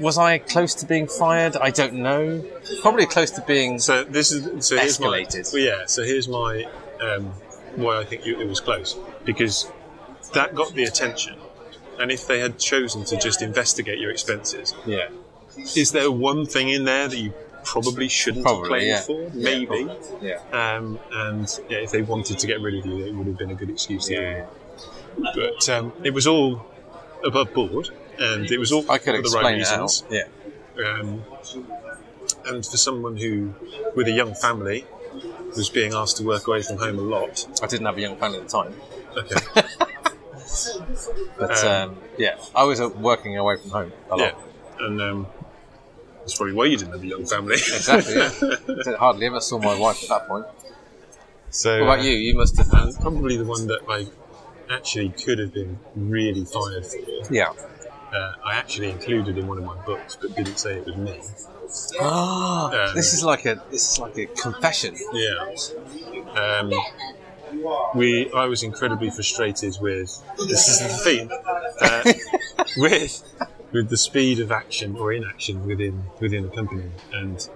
Was 0.00 0.18
I 0.18 0.38
close 0.38 0.74
to 0.76 0.86
being 0.86 1.06
fired? 1.06 1.56
I 1.56 1.70
don't 1.70 1.94
know. 1.94 2.44
Probably 2.82 3.06
close 3.06 3.30
to 3.32 3.40
being. 3.42 3.78
So 3.78 4.04
this 4.04 4.32
is 4.32 4.66
so 4.66 4.76
here's 4.76 4.98
my, 4.98 5.20
Escalated. 5.20 5.52
well, 5.52 5.62
yeah. 5.62 5.86
So 5.86 6.02
here's 6.02 6.28
my 6.28 6.64
um, 7.00 7.26
why 7.76 7.98
I 8.00 8.04
think 8.04 8.26
you, 8.26 8.40
it 8.40 8.48
was 8.48 8.60
close 8.60 8.96
because 9.24 9.70
that 10.32 10.54
got 10.54 10.74
the 10.74 10.84
attention, 10.84 11.36
and 12.00 12.10
if 12.10 12.26
they 12.26 12.40
had 12.40 12.58
chosen 12.58 13.04
to 13.04 13.16
just 13.16 13.40
investigate 13.42 13.98
your 13.98 14.10
expenses, 14.10 14.74
Yeah. 14.84 15.08
is 15.76 15.92
there 15.92 16.10
one 16.10 16.44
thing 16.46 16.68
in 16.70 16.84
there 16.84 17.06
that 17.08 17.16
you 17.16 17.32
probably 17.64 18.08
shouldn't 18.08 18.44
Probably, 18.44 18.88
have 18.90 19.06
played 19.06 19.20
yeah. 19.22 19.30
for, 19.30 19.36
Yeah, 19.38 19.44
maybe. 19.44 19.90
Yeah. 20.20 20.40
Um, 20.52 20.98
and 21.12 21.60
yeah, 21.68 21.78
if 21.78 21.92
they 21.92 22.02
wanted 22.02 22.38
to 22.38 22.46
get 22.46 22.60
rid 22.60 22.74
of 22.74 22.84
you, 22.86 23.06
it 23.06 23.14
would 23.14 23.26
have 23.26 23.38
been 23.38 23.50
a 23.50 23.54
good 23.54 23.70
excuse 23.70 24.06
to 24.08 24.14
do 24.16 24.20
it. 24.20 24.48
But 25.34 25.68
um, 25.68 25.92
it 26.02 26.12
was 26.12 26.26
all 26.26 26.66
above 27.24 27.52
board, 27.54 27.90
and 28.18 28.50
it 28.50 28.58
was 28.58 28.72
all 28.72 28.88
I 28.90 28.98
could 28.98 29.16
for 29.16 29.22
the 29.22 29.40
right 29.42 29.58
it 29.58 29.66
out. 29.66 29.80
reasons. 29.80 30.04
Yeah. 30.10 30.24
Um, 30.84 31.22
and 32.46 32.64
for 32.64 32.76
someone 32.76 33.16
who, 33.16 33.54
with 33.94 34.08
a 34.08 34.12
young 34.12 34.34
family, 34.34 34.84
was 35.56 35.68
being 35.70 35.94
asked 35.94 36.16
to 36.18 36.24
work 36.24 36.46
away 36.48 36.62
from 36.62 36.78
home 36.78 36.98
a 36.98 37.02
lot. 37.02 37.46
I 37.62 37.66
didn't 37.66 37.86
have 37.86 37.96
a 37.96 38.00
young 38.00 38.16
family 38.16 38.38
at 38.40 38.48
the 38.48 38.62
time, 38.62 38.74
Okay. 39.16 39.36
but 41.38 41.64
Um, 41.64 41.90
um, 41.90 41.96
yeah, 42.18 42.36
I 42.54 42.64
was 42.64 42.80
uh, 42.80 42.88
working 42.88 43.36
away 43.36 43.56
from 43.56 43.70
home 43.70 43.92
a 44.10 44.16
yeah. 44.18 44.24
lot. 44.24 44.40
And 44.80 45.00
um, 45.00 45.26
that's 46.20 46.36
probably 46.36 46.54
why 46.54 46.64
you 46.66 46.76
didn't 46.76 46.92
have 46.92 47.02
a 47.02 47.06
young 47.06 47.24
family. 47.26 47.54
Exactly. 47.54 48.14
Yeah. 48.16 48.90
I 48.94 48.96
hardly 48.98 49.26
ever 49.26 49.40
saw 49.40 49.58
my 49.58 49.78
wife 49.78 50.02
at 50.02 50.08
that 50.08 50.26
point. 50.28 50.46
so, 51.50 51.78
What 51.84 51.94
about 51.94 51.98
uh, 52.00 52.02
you? 52.08 52.12
You 52.16 52.34
must 52.34 52.56
have. 52.56 52.72
and 52.72 52.94
probably 53.00 53.36
the 53.36 53.44
one 53.44 53.66
that 53.68 53.80
I 53.88 54.06
actually 54.70 55.10
could 55.10 55.38
have 55.38 55.52
been 55.52 55.78
really 55.94 56.44
fired 56.44 56.84
for. 56.86 56.98
Yeah. 57.32 57.52
Uh, 58.12 58.32
I 58.44 58.54
actually 58.54 58.90
included 58.90 59.36
in 59.38 59.46
one 59.48 59.58
of 59.58 59.64
my 59.64 59.74
books, 59.84 60.16
but 60.20 60.34
didn't 60.36 60.58
say 60.58 60.78
it 60.78 60.86
was 60.86 60.96
me. 60.96 61.20
Ah, 62.00 62.88
Um, 62.90 62.94
this 62.94 63.12
is 63.12 63.24
like 63.24 63.44
a 63.46 63.60
this 63.70 63.92
is 63.92 63.98
like 63.98 64.16
a 64.18 64.26
confession. 64.26 64.94
Yeah. 65.12 65.54
Um, 66.36 66.72
we, 67.94 68.30
I 68.32 68.46
was 68.46 68.62
incredibly 68.62 69.10
frustrated 69.10 69.76
with. 69.80 70.22
This 70.38 70.68
is 70.68 70.78
the 70.80 70.88
theme. 71.04 71.30
Uh, 71.80 72.12
with 72.76 73.22
with 73.72 73.88
the 73.88 73.96
speed 73.96 74.38
of 74.38 74.52
action 74.52 74.96
or 74.96 75.12
inaction 75.12 75.66
within 75.66 76.04
within 76.20 76.44
a 76.44 76.48
company, 76.48 76.90
and 77.12 77.48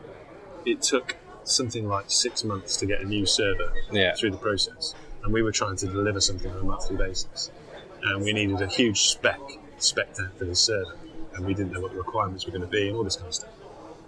it 0.66 0.82
took 0.82 1.16
something 1.44 1.88
like 1.88 2.06
six 2.08 2.42
months 2.44 2.76
to 2.76 2.86
get 2.86 3.00
a 3.00 3.04
new 3.04 3.24
server 3.26 3.72
Yeah. 3.90 4.14
through 4.14 4.32
the 4.32 4.36
process, 4.36 4.94
and 5.28 5.34
we 5.34 5.42
were 5.42 5.52
trying 5.52 5.76
to 5.76 5.86
deliver 5.86 6.22
something 6.22 6.50
on 6.50 6.58
a 6.58 6.64
monthly 6.64 6.96
basis, 6.96 7.50
and 8.02 8.24
we 8.24 8.32
needed 8.32 8.62
a 8.62 8.66
huge 8.66 9.08
spec 9.08 9.38
spec 9.76 10.08
out 10.18 10.38
for 10.38 10.46
the 10.46 10.56
server, 10.56 10.96
and 11.34 11.44
we 11.44 11.52
didn't 11.52 11.70
know 11.70 11.82
what 11.82 11.92
the 11.92 11.98
requirements 11.98 12.46
were 12.46 12.50
going 12.50 12.62
to 12.62 12.66
be 12.66 12.88
and 12.88 12.96
all 12.96 13.04
this 13.04 13.16
kind 13.16 13.28
of 13.28 13.34
stuff, 13.34 13.50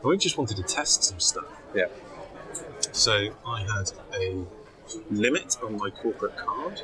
and 0.01 0.09
we 0.09 0.17
just 0.17 0.39
wanted 0.39 0.57
to 0.57 0.63
test 0.63 1.05
some 1.05 1.21
stuff. 1.21 1.45
Yeah. 1.75 1.89
So 2.93 3.35
I 3.47 3.61
had 3.61 3.93
a 4.15 4.47
limit 5.11 5.59
on 5.63 5.77
my 5.77 5.91
corporate 5.91 6.39
card, 6.39 6.81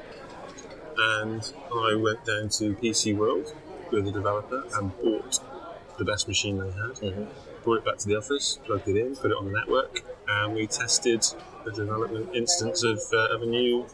and 0.99 1.51
I 1.75 1.95
went 1.95 2.23
down 2.27 2.51
to 2.59 2.75
PC 2.75 3.17
World 3.17 3.55
with 3.91 4.07
a 4.07 4.13
developer 4.13 4.65
and 4.75 4.95
bought 4.99 5.41
the 5.97 6.05
best 6.05 6.29
machine 6.29 6.59
they 6.59 6.73
had. 6.73 6.97
Mm-hmm. 6.97 7.25
Brought 7.65 7.79
it 7.79 7.85
back 7.87 7.97
to 7.99 8.07
the 8.07 8.17
office, 8.17 8.59
plugged 8.67 8.87
it 8.87 8.97
in, 8.99 9.17
put 9.17 9.31
it 9.31 9.37
on 9.39 9.47
the 9.47 9.53
network, 9.53 10.05
and 10.29 10.53
we 10.55 10.67
tested 10.67 11.25
the 11.65 11.73
development 11.73 12.35
instance 12.35 12.85
of, 12.85 13.01
uh, 13.13 13.35
of 13.35 13.43
a 13.43 13.47
new 13.47 13.87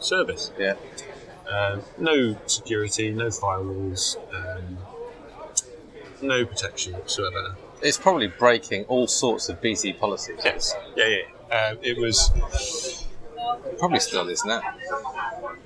service. 0.00 0.50
Yeah. 0.58 0.74
Um, 1.48 1.82
no 1.98 2.36
security, 2.46 3.10
no 3.10 3.28
firewalls, 3.28 4.16
um, 4.34 4.78
no 6.20 6.44
protection 6.44 6.92
whatsoever. 6.94 7.56
It's 7.80 7.96
probably 7.96 8.26
breaking 8.26 8.84
all 8.84 9.06
sorts 9.06 9.48
of 9.48 9.60
BT 9.62 9.94
policies. 9.94 10.40
Yes, 10.44 10.74
yeah, 10.96 11.06
yeah. 11.06 11.56
Um, 11.56 11.78
it 11.82 11.96
was 11.98 13.04
Probably 13.78 14.00
still 14.00 14.28
is 14.28 14.44
now. 14.44 14.60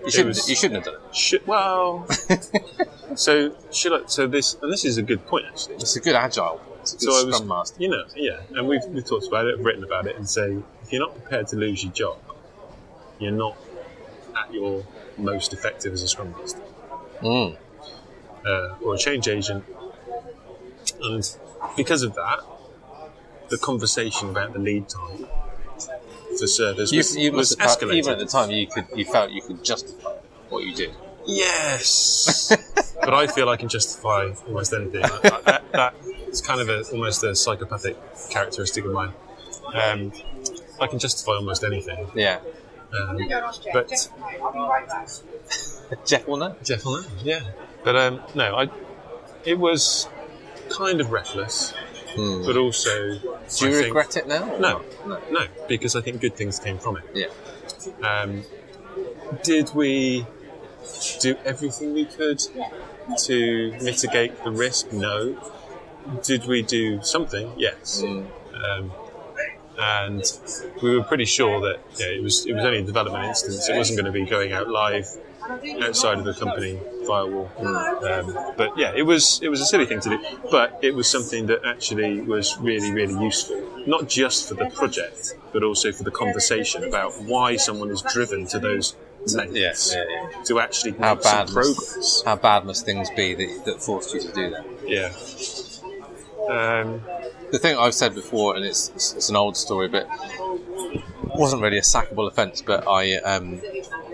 You 0.05 0.11
shouldn't. 0.11 0.29
was- 0.29 0.49
you 0.49 0.55
shouldn't 0.55 0.85
have 0.85 0.95
done 0.95 1.03
it. 1.09 1.17
Sh- 1.17 1.35
well, 1.47 2.07
so 3.17 3.55
should 3.73 3.93
I? 3.93 4.07
So 4.07 4.27
this, 4.27 4.57
and 4.63 4.71
this 4.73 4.85
is 4.85 4.99
a 4.99 5.03
good 5.03 5.25
point 5.27 5.47
actually. 5.49 5.77
It's 5.77 5.97
a 5.97 6.01
good 6.01 6.15
agile. 6.15 6.61
It's 6.83 6.93
a 6.93 6.97
good 6.99 7.13
So 7.13 7.21
I 7.23 7.25
was, 7.25 7.43
master. 7.43 7.83
you 7.83 7.89
know, 7.89 8.05
yeah, 8.15 8.41
and 8.55 8.69
we've, 8.69 8.85
we've 8.87 9.05
talked 9.07 9.27
about 9.27 9.47
it, 9.47 9.59
written 9.59 9.83
about 9.85 10.07
it, 10.07 10.17
and 10.17 10.29
say 10.29 10.59
if 10.83 10.93
you're 10.93 11.01
not 11.01 11.15
prepared 11.15 11.49
to 11.49 11.57
lose 11.57 11.83
your 11.83 11.93
job, 11.93 12.19
you're 13.19 13.33
not 13.33 13.57
at 14.37 14.53
your 14.53 14.85
most 15.19 15.53
effective 15.53 15.93
as 15.93 16.03
a 16.03 16.09
scrum 16.09 16.33
master 16.33 16.61
Mm. 17.23 17.57
uh, 18.47 18.75
or 18.83 18.95
a 18.95 18.99
change 18.99 19.29
agent, 19.29 19.65
and 21.03 21.37
because 21.77 22.03
of 22.03 22.15
that, 22.15 22.41
the 23.49 23.59
conversation 23.59 24.31
about 24.31 24.53
the 24.53 24.59
lead 24.59 24.89
time 24.89 25.27
for 26.39 26.47
servers 26.47 26.91
You, 26.93 26.99
was, 26.99 27.17
you 27.17 27.33
was 27.33 27.57
must 27.59 27.79
escalated. 27.81 27.95
even 27.95 28.13
at 28.15 28.19
the 28.19 28.27
time 28.27 28.51
you 28.51 28.67
could 28.67 28.87
you 28.97 29.05
felt 29.05 29.31
you 29.31 29.43
could 29.43 29.63
justify 29.65 30.13
what 30.49 30.65
you 30.65 30.75
did. 30.75 30.91
Yes, 31.27 32.53
but 33.01 33.15
I 33.15 33.27
feel 33.29 33.49
I 33.49 33.57
can 33.57 33.69
justify 33.69 34.33
almost 34.49 34.73
anything. 34.73 35.05
I- 35.05 35.41
that, 35.45 35.63
that 35.73 35.95
is 36.29 36.41
kind 36.41 36.61
of 36.61 36.69
a, 36.69 36.83
almost 36.91 37.23
a 37.23 37.37
psychopathic 37.37 37.97
characteristic 38.31 38.85
of 38.85 38.93
mine. 38.93 39.13
Um, 39.75 40.13
I 40.81 40.87
can 40.89 40.99
justify 40.99 41.33
almost 41.33 41.63
anything. 41.63 42.11
Yeah. 42.15 42.41
Um, 42.99 43.19
but 43.73 43.89
Jeff 46.07 46.27
will 46.27 46.37
know. 46.37 46.57
Jeff 46.63 46.85
will 46.85 47.03
know. 47.03 47.09
Yeah, 47.23 47.41
but 47.85 47.97
um, 47.97 48.21
no, 48.35 48.57
I. 48.57 48.71
It 49.45 49.59
was 49.59 50.09
kind 50.69 51.01
of 51.01 51.11
reckless, 51.11 51.73
Hmm. 52.15 52.45
but 52.45 52.57
also. 52.57 53.19
Do 53.59 53.69
you 53.71 53.79
regret 53.79 54.17
it 54.17 54.29
now? 54.29 54.45
No. 54.59 54.83
No. 55.07 55.21
no, 55.31 55.47
because 55.69 55.97
I 55.97 56.01
think 56.01 56.21
good 56.21 56.37
things 56.37 56.59
came 56.59 56.79
from 56.79 56.99
it. 56.99 57.05
Yeah. 57.15 57.27
Um, 58.07 58.45
did 59.43 59.75
we 59.75 60.27
do 61.21 61.37
everything 61.45 61.95
we 61.95 62.05
could 62.05 62.41
to 63.19 63.73
mitigate 63.83 64.45
the 64.45 64.51
risk? 64.51 64.93
No. 64.93 65.37
Did 66.23 66.47
we 66.47 66.63
do 66.63 67.03
something? 67.03 67.53
Yes. 67.57 68.03
Um, 68.03 68.93
and 69.79 70.23
we 70.83 70.97
were 70.97 71.03
pretty 71.05 71.25
sure 71.25 71.61
that 71.61 71.81
yeah, 71.97 72.07
it 72.07 72.23
was 72.23 72.47
it 72.47 72.53
was 72.53 72.65
only 72.65 72.79
a 72.79 72.83
development 72.83 73.25
instance. 73.25 73.69
It 73.69 73.77
wasn't 73.77 74.01
going 74.01 74.13
to 74.13 74.19
be 74.19 74.29
going 74.29 74.53
out 74.53 74.69
live 74.69 75.07
outside 75.83 76.19
of 76.19 76.25
the 76.25 76.35
company 76.35 76.79
firewall. 77.07 77.51
Um, 77.59 78.55
but 78.57 78.77
yeah, 78.77 78.93
it 78.95 79.03
was 79.03 79.41
it 79.43 79.49
was 79.49 79.61
a 79.61 79.67
silly 79.67 79.87
thing 79.87 80.01
to 80.01 80.11
do, 80.11 80.25
but 80.51 80.79
it 80.83 80.95
was 80.95 81.09
something 81.09 81.47
that 81.47 81.65
actually 81.65 82.21
was 82.21 82.57
really 82.59 82.93
really 82.93 83.15
useful, 83.23 83.61
not 83.87 84.09
just 84.09 84.49
for 84.49 84.55
the 84.55 84.67
project, 84.71 85.35
but 85.53 85.63
also 85.63 85.93
for 85.93 86.05
the 86.05 86.11
conversation 86.11 86.85
about 86.85 87.21
why 87.23 87.57
someone 87.57 87.91
is 87.91 88.03
driven 88.03 88.47
to 88.49 88.59
those 88.59 88.95
lengths. 89.35 89.95
Yeah, 89.95 90.05
yeah. 90.09 90.43
to 90.45 90.61
actually 90.61 90.93
How 90.93 91.15
bad 91.15 91.51
must, 91.51 91.55
progress. 91.55 92.23
how 92.25 92.37
bad 92.37 92.65
must 92.65 92.85
things 92.85 93.09
be 93.11 93.35
that, 93.35 93.63
that 93.67 93.83
forced 93.83 94.15
you 94.15 94.21
to 94.21 94.33
do 94.33 94.51
that? 94.51 94.67
Yeah. 94.87 95.13
Um, 96.49 97.01
The 97.53 97.59
thing 97.59 97.77
I've 97.79 97.95
said 97.95 98.15
before, 98.15 98.57
and 98.57 98.65
it's, 98.65 98.89
it's, 98.95 99.13
it's 99.15 99.29
an 99.29 99.37
old 99.37 99.57
story, 99.57 99.89
but 99.89 100.09
it 100.11 101.37
wasn't 101.37 101.63
really 101.63 101.79
a 101.79 101.83
sackable 101.83 102.27
offence, 102.27 102.63
but 102.63 102.89
I 102.89 103.17
um, 103.19 103.61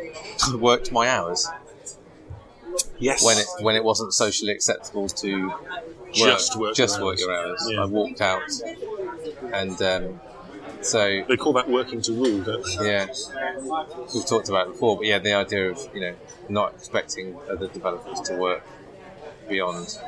worked 0.60 0.92
my 0.92 1.08
hours 1.08 1.48
yes. 2.98 3.24
when 3.24 3.38
it 3.38 3.46
when 3.60 3.76
it 3.76 3.84
wasn't 3.84 4.12
socially 4.12 4.52
acceptable 4.52 5.08
to 5.08 5.46
work, 5.48 6.12
Just 6.12 6.58
work 6.58 6.74
just 6.74 6.98
your 6.98 7.06
work 7.06 7.18
hours. 7.18 7.20
your 7.20 7.34
hours. 7.34 7.68
Yeah. 7.70 7.82
I 7.82 7.84
walked 7.86 8.20
out, 8.20 8.42
and 9.52 9.82
um, 9.82 10.20
so 10.80 11.24
they 11.28 11.36
call 11.36 11.52
that 11.54 11.68
working 11.68 12.00
to 12.02 12.12
rule, 12.12 12.42
don't 12.42 12.64
they? 12.64 12.86
yeah, 12.90 13.06
we've 14.14 14.26
talked 14.26 14.48
about 14.48 14.68
it 14.68 14.72
before. 14.72 14.96
But 14.96 15.06
yeah, 15.06 15.18
the 15.18 15.34
idea 15.34 15.70
of 15.70 15.88
you 15.94 16.00
know 16.00 16.14
not 16.48 16.74
expecting 16.74 17.36
other 17.50 17.68
developers 17.68 18.20
to 18.22 18.36
work 18.36 18.66
beyond 19.48 19.98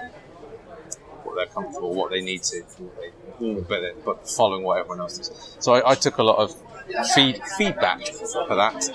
what 1.30 1.36
they're 1.36 1.54
comfortable, 1.54 1.94
what 1.94 2.10
they 2.10 2.20
need 2.20 2.42
to, 2.42 2.62
but, 3.68 4.04
but 4.04 4.28
following 4.28 4.62
what 4.64 4.78
everyone 4.78 5.00
else 5.00 5.18
does. 5.18 5.56
So 5.60 5.74
I, 5.74 5.92
I 5.92 5.94
took 5.94 6.18
a 6.18 6.22
lot 6.22 6.38
of 6.38 6.54
feed, 7.14 7.40
feedback 7.56 8.06
for 8.06 8.56
that. 8.56 8.90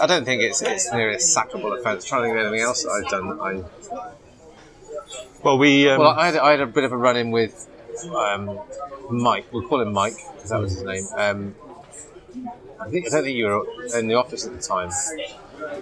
I 0.00 0.06
don't 0.06 0.24
think 0.24 0.42
it's 0.42 0.62
it's 0.62 0.92
nearly 0.92 1.14
a 1.14 1.18
sackable 1.18 1.78
offence. 1.78 2.04
Trying 2.04 2.22
to 2.22 2.28
think 2.28 2.38
of 2.38 2.46
anything 2.46 2.64
else 2.64 2.82
that 2.82 2.90
I've 2.90 3.10
done. 3.10 3.40
I 3.40 3.64
Well, 5.42 5.58
we 5.58 5.88
um, 5.88 6.00
well, 6.00 6.10
I 6.10 6.26
had, 6.26 6.36
I 6.36 6.50
had 6.52 6.60
a 6.60 6.66
bit 6.66 6.84
of 6.84 6.92
a 6.92 6.96
run 6.96 7.16
in 7.16 7.30
with 7.30 7.68
um, 8.14 8.58
Mike. 9.10 9.46
We'll 9.52 9.66
call 9.66 9.80
him 9.80 9.92
Mike 9.92 10.16
because 10.34 10.50
that 10.50 10.60
was 10.60 10.72
his 10.72 10.82
name. 10.82 11.04
Um, 11.16 11.54
I 12.78 12.90
think 12.90 13.06
I 13.06 13.10
don't 13.10 13.24
think 13.24 13.36
you 13.36 13.46
were 13.46 13.98
in 13.98 14.06
the 14.06 14.14
office 14.14 14.46
at 14.46 14.52
the 14.52 14.60
time, 14.60 14.90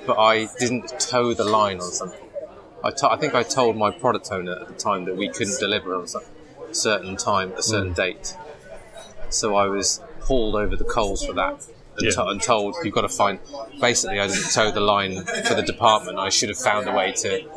but 0.06 0.16
I 0.18 0.48
didn't 0.58 0.88
toe 1.00 1.34
the 1.34 1.44
line 1.44 1.80
on 1.80 1.90
something. 1.90 2.23
I 2.84 3.16
think 3.16 3.34
I 3.34 3.42
told 3.42 3.76
my 3.76 3.90
product 3.90 4.28
owner 4.30 4.56
at 4.60 4.68
the 4.68 4.74
time 4.74 5.06
that 5.06 5.16
we 5.16 5.28
couldn't 5.28 5.58
deliver 5.58 5.94
on 5.94 6.04
a 6.04 6.74
certain 6.74 7.16
time, 7.16 7.52
a 7.52 7.62
certain 7.62 7.92
mm. 7.92 7.96
date. 7.96 8.36
So 9.30 9.56
I 9.56 9.66
was 9.66 10.00
hauled 10.20 10.54
over 10.54 10.76
the 10.76 10.84
coals 10.84 11.24
for 11.24 11.32
that. 11.34 11.64
And, 11.96 12.06
Yeah. 12.06 12.10
to- 12.10 12.26
and 12.26 12.42
told 12.42 12.74
you've 12.82 12.92
got 12.92 13.02
to 13.02 13.08
find. 13.08 13.38
Basically, 13.80 14.18
I 14.18 14.26
didn't 14.26 14.50
toe 14.50 14.72
the 14.72 14.80
line 14.80 15.24
for 15.24 15.54
the 15.54 15.62
department. 15.62 16.18
I 16.18 16.28
should 16.28 16.48
have 16.48 16.58
found 16.58 16.88
a 16.88 16.92
way 16.92 17.12
to 17.12 17.48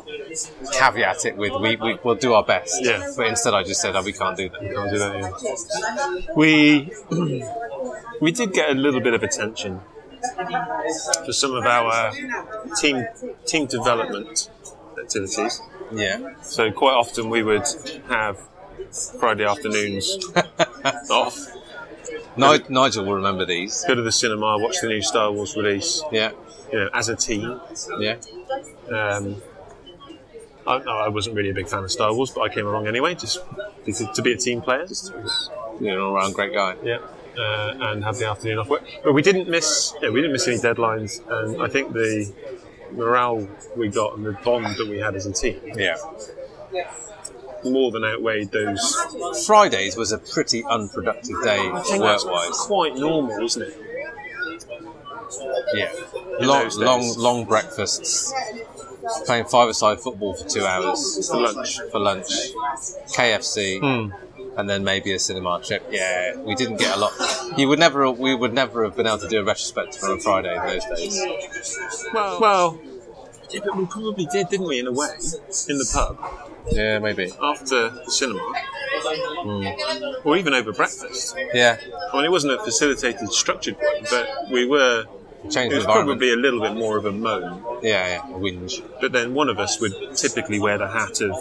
caveat 0.72 1.24
it 1.24 1.36
with 1.36 1.52
we, 1.60 1.74
we 1.76 1.98
will 2.04 2.14
do 2.14 2.34
our 2.34 2.44
best. 2.44 2.78
Yeah. 2.84 3.10
But 3.16 3.26
instead, 3.26 3.52
I 3.54 3.64
just 3.64 3.80
said, 3.80 3.96
"Oh, 3.96 4.02
we 4.02 4.12
can't 4.12 4.36
do 4.36 4.48
that." 4.48 4.60
We 4.62 4.68
Can't 4.68 4.90
do 4.92 4.98
that, 4.98 6.18
yeah. 6.28 6.34
We 6.36 6.92
we 8.20 8.30
did 8.30 8.52
get 8.52 8.70
a 8.70 8.74
little 8.74 9.00
bit 9.00 9.14
of 9.14 9.24
attention 9.24 9.80
for 11.24 11.32
some 11.32 11.54
of 11.54 11.64
our 11.64 12.12
team 12.80 13.06
team 13.44 13.66
development 13.66 14.50
activities. 15.02 15.60
Yeah. 15.92 16.34
So 16.42 16.70
quite 16.72 16.92
often 16.94 17.30
we 17.30 17.42
would 17.42 17.66
have 18.08 18.38
Friday 19.18 19.44
afternoons 19.44 20.16
off, 21.10 21.38
Ni- 22.36 22.60
Nigel 22.68 23.04
will 23.04 23.14
remember 23.14 23.44
these. 23.44 23.84
Go 23.86 23.94
to 23.94 24.02
the 24.02 24.12
cinema, 24.12 24.58
watch 24.58 24.76
the 24.80 24.88
new 24.88 25.02
Star 25.02 25.30
Wars 25.32 25.56
release. 25.56 26.02
Yeah, 26.12 26.32
You 26.72 26.78
know, 26.80 26.90
as 26.94 27.08
a 27.08 27.16
team. 27.16 27.60
yeah. 27.98 28.16
Um, 28.90 29.42
I, 30.66 30.78
no, 30.78 30.90
I 30.98 31.08
wasn't 31.08 31.34
really 31.36 31.50
a 31.50 31.54
big 31.54 31.68
fan 31.68 31.82
of 31.82 31.90
Star 31.90 32.14
Wars, 32.14 32.30
but 32.30 32.42
I 32.42 32.48
came 32.50 32.66
along 32.66 32.86
anyway, 32.86 33.14
just 33.14 33.40
to, 33.86 34.06
to 34.12 34.22
be 34.22 34.32
a 34.32 34.36
team 34.36 34.60
player. 34.60 34.86
You're 35.80 35.94
an 35.94 36.00
all-round 36.00 36.34
great 36.34 36.52
guy. 36.52 36.76
Yeah, 36.82 36.98
uh, 37.38 37.74
and 37.80 38.04
have 38.04 38.18
the 38.18 38.26
afternoon 38.26 38.58
off 38.58 38.68
work. 38.68 38.82
But 39.02 39.12
we 39.14 39.22
didn't 39.22 39.48
miss. 39.48 39.94
Yeah, 40.02 40.10
we 40.10 40.20
didn't 40.20 40.32
miss 40.32 40.46
any 40.46 40.58
deadlines, 40.58 41.20
and 41.30 41.62
I 41.62 41.68
think 41.68 41.92
the 41.94 42.30
morale 42.92 43.48
we 43.76 43.88
got 43.88 44.16
and 44.16 44.24
the 44.26 44.32
bond 44.44 44.66
that 44.76 44.86
we 44.88 44.98
had 44.98 45.14
as 45.14 45.26
a 45.26 45.32
team 45.32 45.60
Yeah. 45.76 45.96
more 47.64 47.90
than 47.90 48.04
outweighed 48.04 48.50
those. 48.52 48.96
Fridays 49.46 49.96
was 49.96 50.12
a 50.12 50.18
pretty 50.18 50.64
unproductive 50.64 51.36
day 51.44 51.70
That's 51.72 51.98
work-wise. 51.98 52.58
quite 52.60 52.96
normal, 52.96 53.42
isn't 53.44 53.62
it? 53.62 53.76
Yeah. 55.74 55.90
In 56.40 56.46
Long, 56.46 56.70
long, 56.76 57.14
long 57.18 57.44
breakfasts. 57.44 58.32
Playing 59.26 59.44
five-a-side 59.46 60.00
football 60.00 60.34
for 60.34 60.48
two 60.48 60.64
hours 60.64 61.28
For 61.28 61.36
lunch. 61.40 61.80
for 61.90 61.98
lunch. 61.98 62.26
KFC. 63.14 63.78
Hmm. 63.80 64.12
And 64.58 64.68
then 64.68 64.82
maybe 64.84 65.12
a 65.12 65.18
cinema 65.18 65.60
trip. 65.64 65.86
Yeah, 65.90 66.36
we 66.36 66.54
didn't 66.54 66.78
get 66.78 66.96
a 66.96 66.98
lot. 66.98 67.12
You 67.56 67.68
would 67.68 67.78
never, 67.78 68.10
we 68.10 68.34
would 68.34 68.52
never 68.52 68.84
have 68.84 68.96
been 68.96 69.06
able 69.06 69.18
to 69.18 69.28
do 69.28 69.40
a 69.40 69.44
retrospective 69.44 70.02
on 70.02 70.18
a 70.18 70.20
Friday 70.20 70.54
in 70.54 70.66
those 70.66 70.84
days. 70.84 72.06
Well, 72.12 72.40
well, 72.40 72.80
yeah, 73.50 73.60
but 73.64 73.76
we 73.76 73.86
probably 73.86 74.26
did, 74.26 74.48
didn't 74.48 74.66
we? 74.66 74.80
In 74.80 74.86
a 74.88 74.92
way, 74.92 75.08
in 75.68 75.78
the 75.78 75.88
pub 75.92 76.18
Yeah, 76.72 76.98
maybe. 76.98 77.32
after 77.40 77.88
the 77.90 78.10
cinema, 78.10 78.42
hmm. 78.42 80.28
or 80.28 80.36
even 80.36 80.52
over 80.54 80.72
breakfast. 80.72 81.36
Yeah, 81.54 81.78
I 82.12 82.16
mean, 82.16 82.24
it 82.26 82.30
wasn't 82.30 82.54
a 82.54 82.62
facilitated, 82.62 83.32
structured 83.32 83.76
one, 83.76 84.06
but 84.10 84.28
we 84.50 84.66
were. 84.66 85.06
Change 85.50 85.72
It 85.72 85.76
the 85.76 85.80
environment. 85.82 86.18
probably 86.20 86.32
a 86.32 86.36
little 86.36 86.60
bit 86.60 86.74
more 86.74 86.96
of 86.98 87.04
a 87.06 87.12
moan. 87.12 87.62
Yeah, 87.82 88.06
yeah, 88.06 88.28
a 88.34 88.38
whinge. 88.38 88.82
But 89.00 89.12
then 89.12 89.34
one 89.34 89.48
of 89.48 89.58
us 89.58 89.80
would 89.80 89.94
typically 90.16 90.58
wear 90.60 90.78
the 90.78 90.88
hat 90.88 91.20
of 91.20 91.34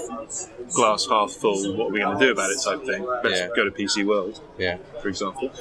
glass 0.74 1.08
half 1.10 1.32
full, 1.32 1.76
what 1.78 1.88
are 1.88 1.92
we 1.92 2.00
going 2.00 2.18
to 2.20 2.26
do 2.26 2.32
about 2.32 2.50
it 2.52 2.60
type 2.64 2.84
thing. 2.86 3.06
Let's 3.24 3.40
Yeah. 3.40 3.48
go 3.56 3.64
to 3.66 3.72
PC 3.72 4.04
World, 4.06 4.40
Yeah. 4.58 4.78
for 5.02 5.08
example. 5.10 5.52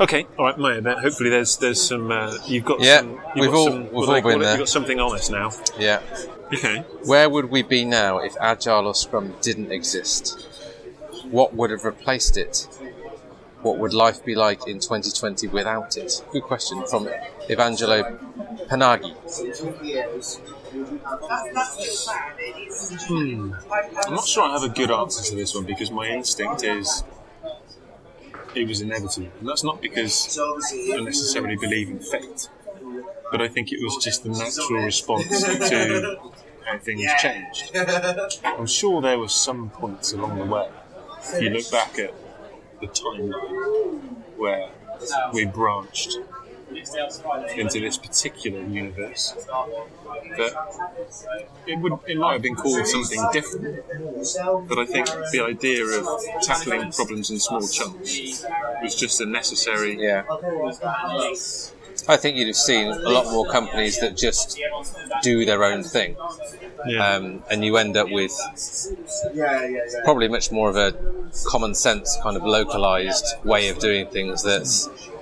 Okay, 0.00 0.26
all 0.38 0.46
right, 0.46 0.58
Maya. 0.58 0.80
Then 0.80 0.98
hopefully 0.98 1.30
there's 1.30 1.56
there's 1.58 1.80
some. 1.82 2.10
Uh, 2.10 2.36
you've 2.46 2.64
got 2.64 2.80
Yeah, 2.80 2.98
some. 3.00 3.10
You've 3.10 3.20
we've 3.36 3.50
got 3.50 3.56
all- 3.56 3.64
some, 3.70 3.82
we've 3.92 4.08
all 4.08 4.20
been 4.22 4.38
there. 4.40 4.50
You've 4.52 4.58
got 4.60 4.68
something 4.68 4.98
on 5.00 5.14
us 5.14 5.28
now. 5.30 5.50
Yeah. 5.78 6.00
Okay. 6.52 6.78
Where 7.04 7.28
would 7.30 7.50
we 7.50 7.62
be 7.62 7.84
now 7.84 8.18
if 8.18 8.34
Agile 8.40 8.86
or 8.86 8.94
Scrum 8.94 9.34
didn't 9.40 9.70
exist? 9.72 10.46
What 11.30 11.54
would 11.54 11.70
have 11.70 11.84
replaced 11.84 12.36
it? 12.36 12.66
What 13.62 13.78
would 13.78 13.92
life 13.92 14.24
be 14.24 14.34
like 14.34 14.66
in 14.66 14.78
2020 14.80 15.48
without 15.48 15.96
it? 15.96 16.24
Good 16.32 16.42
question 16.44 16.86
from 16.86 17.08
Evangelo 17.48 18.18
Panagi. 18.68 19.14
Hmm. 23.06 23.52
I'm 24.06 24.14
not 24.14 24.26
sure 24.26 24.44
I 24.44 24.52
have 24.52 24.62
a 24.62 24.68
good 24.68 24.90
answer 24.90 25.22
to 25.30 25.36
this 25.36 25.54
one 25.54 25.64
because 25.64 25.90
my 25.90 26.06
instinct 26.08 26.64
is 26.64 27.02
it 28.54 28.66
was 28.66 28.80
inevitable. 28.80 29.28
And 29.40 29.48
that's 29.48 29.64
not 29.64 29.80
because 29.80 30.38
I 30.72 31.00
necessarily 31.00 31.56
believe 31.56 31.90
in 31.90 31.98
fate, 31.98 32.48
but 33.30 33.40
I 33.42 33.48
think 33.48 33.72
it 33.72 33.82
was 33.82 34.02
just 34.02 34.22
the 34.24 34.30
natural 34.30 34.84
response 34.84 35.42
to 35.42 36.32
how 36.64 36.78
things 36.78 37.04
changed. 37.20 37.76
I'm 38.44 38.66
sure 38.66 39.02
there 39.02 39.18
were 39.18 39.28
some 39.28 39.70
points 39.70 40.12
along 40.12 40.38
the 40.38 40.44
way, 40.46 40.68
if 41.34 41.42
you 41.42 41.50
look 41.50 41.70
back 41.70 41.98
at 41.98 42.14
the 42.80 42.88
timeline, 42.88 44.00
where 44.36 44.70
we 45.32 45.44
branched 45.44 46.18
into 47.56 47.80
this 47.80 47.98
particular 47.98 48.60
universe 48.62 49.34
that 50.36 50.52
it 51.66 51.78
would 51.78 51.92
it 52.06 52.16
might 52.16 52.34
have 52.34 52.42
been 52.42 52.54
called 52.54 52.86
something 52.86 53.22
different 53.32 53.84
but 54.68 54.78
I 54.78 54.86
think 54.86 55.06
the 55.32 55.42
idea 55.44 55.84
of 55.84 56.06
tackling 56.42 56.92
problems 56.92 57.30
in 57.30 57.38
small 57.38 57.66
chunks 57.66 58.44
was 58.82 58.94
just 58.94 59.20
a 59.20 59.26
necessary 59.26 59.96
Yeah. 60.00 60.24
I 62.08 62.16
think 62.16 62.36
you'd 62.36 62.46
have 62.48 62.56
seen 62.56 62.88
a 62.88 63.08
lot 63.08 63.26
more 63.26 63.46
companies 63.48 64.00
that 64.00 64.16
just 64.16 64.58
do 65.22 65.44
their 65.44 65.62
own 65.64 65.82
thing. 65.84 66.16
yeah, 66.86 67.14
Um, 67.16 67.42
and 67.50 67.64
you 67.64 67.76
end 67.76 67.96
up 67.96 68.10
with 68.10 68.32
probably 70.04 70.28
much 70.28 70.50
more 70.50 70.70
of 70.70 70.76
a 70.76 70.94
common 71.44 71.74
sense 71.74 72.16
kind 72.22 72.36
of 72.36 72.42
localized 72.44 73.24
way 73.44 73.68
of 73.68 73.78
doing 73.78 74.06
things 74.06 74.42
that 74.42 74.66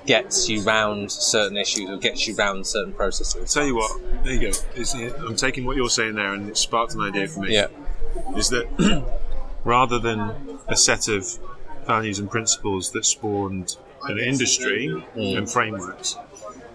gets 0.07 0.49
you 0.49 0.63
round 0.63 1.11
certain 1.13 1.57
issues 1.57 1.91
or 1.91 1.97
gets 1.99 2.27
you 2.27 2.35
round 2.35 2.67
certain 2.67 2.93
processes. 2.93 3.53
tell 3.53 3.67
you 3.67 3.77
what 3.77 4.01
there 4.25 4.33
you 4.35 4.41
go. 4.53 4.59
Is 4.75 4.95
it- 4.95 5.15
I'm 5.19 5.37
taking 5.37 5.67
what 5.67 5.77
you're 5.77 5.91
saying 5.91 6.15
there 6.15 6.33
and 6.33 6.49
it 6.49 6.57
sparked 6.57 6.95
an 6.95 7.01
idea 7.03 7.29
for 7.29 7.41
me. 7.41 7.55
Yeah, 7.55 7.67
is 8.37 8.49
that 8.51 8.67
rather 9.65 9.99
than 9.99 10.33
a 10.69 10.77
set 10.77 11.09
of 11.09 11.39
values 11.87 12.19
and 12.19 12.31
principles 12.31 12.91
that 12.93 13.05
spawned 13.05 13.77
an 14.05 14.19
industry 14.19 14.95
and 15.15 15.51
frameworks, 15.51 16.17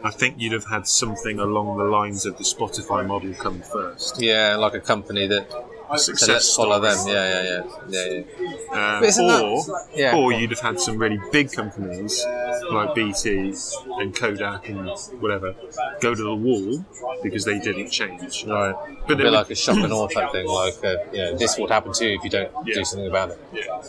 I 0.03 0.11
think 0.11 0.35
you'd 0.37 0.53
have 0.53 0.65
had 0.65 0.87
something 0.87 1.39
along 1.39 1.77
the 1.77 1.85
lines 1.85 2.25
of 2.25 2.37
the 2.37 2.43
Spotify 2.43 3.05
model 3.07 3.33
come 3.35 3.61
first. 3.61 4.21
yeah, 4.21 4.55
like 4.57 4.73
a 4.73 4.79
company 4.81 5.27
that 5.27 5.47
A 5.89 5.97
so 5.97 6.11
let's 6.33 6.55
follow 6.55 6.79
them. 6.79 6.97
Yeah, 7.07 7.13
yeah, 7.13 7.63
yeah, 7.89 8.05
yeah. 8.05 8.23
yeah. 8.71 8.97
Um, 8.97 9.03
isn't 9.03 9.27
that- 9.27 9.43
or, 9.43 9.63
yeah. 9.95 10.15
or 10.17 10.31
you'd 10.33 10.49
have 10.51 10.59
had 10.59 10.79
some 10.79 10.97
really 10.97 11.19
big 11.31 11.51
companies 11.51 12.25
like 12.71 12.95
BT 12.95 13.53
and 13.99 14.15
Kodak 14.15 14.67
and 14.69 14.89
whatever 15.21 15.53
go 16.01 16.15
to 16.15 16.23
the 16.23 16.35
wall 16.35 16.83
because 17.21 17.45
they 17.45 17.59
didn't 17.59 17.89
change. 17.91 18.43
Right, 18.45 18.73
But 19.07 19.17
a 19.17 19.19
it 19.19 19.23
bit 19.23 19.33
like 19.33 19.49
a 19.51 19.55
shock 19.55 19.77
and 19.77 19.93
awe 19.93 20.07
type 20.07 20.31
thing. 20.31 20.47
Like, 20.47 20.83
uh, 20.83 20.95
you 21.11 21.17
know, 21.19 21.37
this 21.37 21.57
would 21.57 21.69
happen 21.69 21.93
to 21.93 22.05
you 22.09 22.17
if 22.17 22.23
you 22.23 22.29
don't 22.29 22.51
Yeah. 22.65 22.75
do 22.75 22.85
something 22.85 23.07
about 23.07 23.31
it. 23.31 23.39
Yeah. 23.53 23.81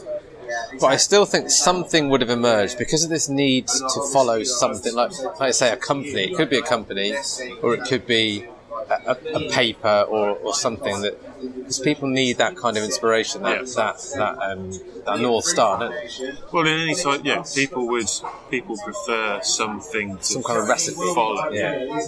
But 0.81 0.87
I 0.87 0.97
still 0.97 1.25
think 1.27 1.51
something 1.51 2.09
would 2.11 2.21
have 2.21 2.31
emerged 2.31 2.79
because 2.79 3.05
of 3.05 3.11
this 3.11 3.29
need 3.29 3.69
to 3.69 4.09
follow 4.13 4.43
something 4.43 4.95
like, 4.95 5.13
like 5.23 5.41
I 5.41 5.51
say, 5.51 5.71
a 5.73 5.77
company. 5.77 6.25
It 6.25 6.37
could 6.37 6.51
be 6.51 6.59
a 6.59 6.63
company, 6.63 7.15
or 7.63 7.75
it 7.75 7.85
could 7.85 8.07
be 8.07 8.47
a, 8.91 9.13
a, 9.13 9.45
a 9.45 9.51
paper, 9.51 10.05
or, 10.09 10.31
or 10.31 10.55
something 10.55 11.01
that 11.03 11.19
because 11.59 11.81
people 11.81 12.09
need 12.09 12.39
that 12.39 12.57
kind 12.57 12.77
of 12.77 12.85
inspiration, 12.85 13.43
that 13.43 13.67
Yeah. 13.67 13.75
that 13.77 13.97
that 14.17 14.35
um, 14.51 14.71
that 15.07 15.21
north 15.21 15.45
star, 15.45 15.79
don't 15.81 15.91
they? 15.93 16.33
Well, 16.53 16.67
in 16.67 16.79
any 16.81 16.95
type, 16.95 17.21
yeah, 17.25 17.43
people 17.55 17.87
would 17.89 18.09
people 18.51 18.77
prefer 18.85 19.41
something 19.43 20.17
to 20.19 20.25
Some 20.25 20.43
kind 20.43 20.59
of 20.61 20.69
recipe. 20.69 20.97
follow, 21.15 21.51
Yeah, 21.51 22.01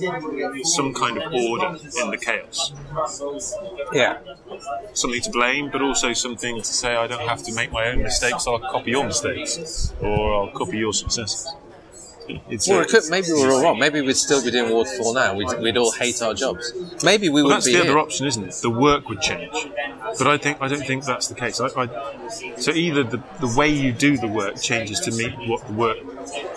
some 0.64 0.92
kind 0.94 1.18
of 1.18 1.32
order 1.32 1.76
in 2.00 2.10
the 2.10 2.18
chaos, 2.18 2.72
yeah, 3.92 4.18
something 4.94 5.20
to 5.22 5.30
blame, 5.30 5.70
but 5.70 5.82
also 5.82 6.12
something 6.12 6.56
to 6.58 6.64
say 6.64 6.96
I 6.96 7.06
don't 7.06 7.26
have 7.28 7.42
to 7.44 7.52
make 7.54 7.70
my 7.72 7.86
own 7.88 8.02
mistakes. 8.02 8.46
I'll 8.46 8.58
copy 8.58 8.90
your 8.92 9.04
mistakes, 9.04 9.92
or 10.00 10.34
I'll 10.34 10.50
copy 10.52 10.78
your 10.78 10.92
successes. 10.92 11.46
It's 12.48 12.68
it 12.68 12.88
could, 12.88 13.02
maybe 13.10 13.28
we're 13.32 13.52
all 13.52 13.62
wrong. 13.62 13.78
Maybe 13.78 14.00
we'd 14.00 14.16
still 14.16 14.42
be 14.44 14.50
doing 14.50 14.72
waterfall 14.72 15.14
now. 15.14 15.34
We'd, 15.34 15.58
we'd 15.60 15.76
all 15.76 15.92
hate 15.92 16.20
our 16.22 16.34
jobs. 16.34 16.72
Maybe 17.04 17.28
we 17.28 17.42
Well, 17.42 17.44
wouldn't 17.44 17.64
that's 17.64 17.66
be 17.66 17.72
the 17.74 17.82
other 17.82 17.98
option, 17.98 18.26
isn't 18.26 18.44
it? 18.44 18.54
The 18.62 18.70
work 18.70 19.08
would 19.08 19.20
change, 19.20 19.52
but 20.18 20.26
I 20.26 20.38
think 20.38 20.58
I 20.60 20.68
don't 20.68 20.86
think 20.86 21.04
that's 21.04 21.28
the 21.28 21.34
case. 21.34 21.60
I, 21.60 21.68
I, 21.76 22.28
so 22.56 22.72
either 22.72 23.02
the, 23.02 23.22
the 23.40 23.52
way 23.56 23.68
you 23.68 23.92
do 23.92 24.16
the 24.16 24.28
work 24.28 24.60
changes 24.60 25.00
to 25.00 25.10
meet 25.12 25.32
what 25.48 25.66
the 25.66 25.72
work 25.72 25.98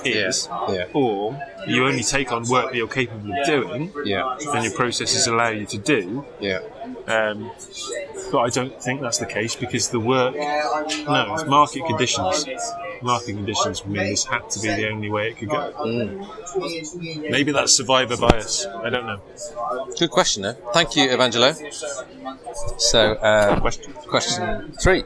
is, 0.05 0.47
Yeah. 0.69 0.85
or 0.93 1.39
you 1.67 1.85
only 1.85 2.03
take 2.03 2.31
on 2.31 2.47
work 2.47 2.71
that 2.71 2.75
you're 2.77 2.87
capable 2.87 3.31
of 3.39 3.45
doing, 3.45 3.91
Yeah, 4.05 4.37
and 4.53 4.63
your 4.63 4.73
processes 4.73 5.27
allow 5.27 5.49
you 5.49 5.65
to 5.67 5.77
do. 5.77 6.25
yeah. 6.39 6.59
Um, 7.07 7.51
but 8.31 8.39
I 8.39 8.49
don't 8.49 8.81
think 8.81 9.01
that's 9.01 9.17
the 9.17 9.25
case 9.25 9.55
because 9.55 9.89
the 9.89 9.99
work, 9.99 10.35
no, 10.35 11.33
it's 11.33 11.45
market 11.45 11.85
conditions. 11.87 12.45
Market 13.01 13.33
conditions 13.33 13.85
mean 13.85 14.09
this 14.09 14.25
had 14.25 14.49
to 14.51 14.59
be 14.59 14.67
the 14.67 14.89
only 14.89 15.09
way 15.09 15.29
it 15.29 15.37
could 15.37 15.49
go. 15.49 15.73
Maybe 17.29 17.51
that's 17.51 17.73
survivor 17.73 18.17
bias. 18.17 18.65
I 18.65 18.89
don't 18.89 19.05
know. 19.05 19.21
Good 19.97 20.11
question, 20.11 20.45
eh? 20.45 20.53
Thank 20.73 20.95
you, 20.95 21.09
Evangelo. 21.09 21.53
So, 22.77 23.17
um, 23.21 23.61
Question. 23.61 23.93
question 23.93 24.71
three. 24.81 25.03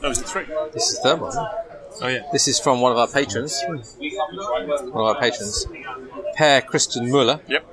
That 0.00 0.08
was 0.08 0.18
the 0.22 0.24
three. 0.28 0.44
This 0.72 0.88
is 0.90 0.96
the 0.96 1.02
third 1.02 1.20
one. 1.20 1.32
Oh 2.02 2.08
yeah. 2.08 2.20
This 2.32 2.46
is 2.48 2.58
from 2.60 2.80
one 2.80 2.92
of 2.92 2.98
our 2.98 3.08
patrons. 3.08 3.60
One 3.66 3.82
of 4.94 4.96
our 4.96 5.18
patrons, 5.20 5.66
Per 6.36 6.60
Christian 6.62 7.10
Muller. 7.10 7.40
Yep. 7.48 7.64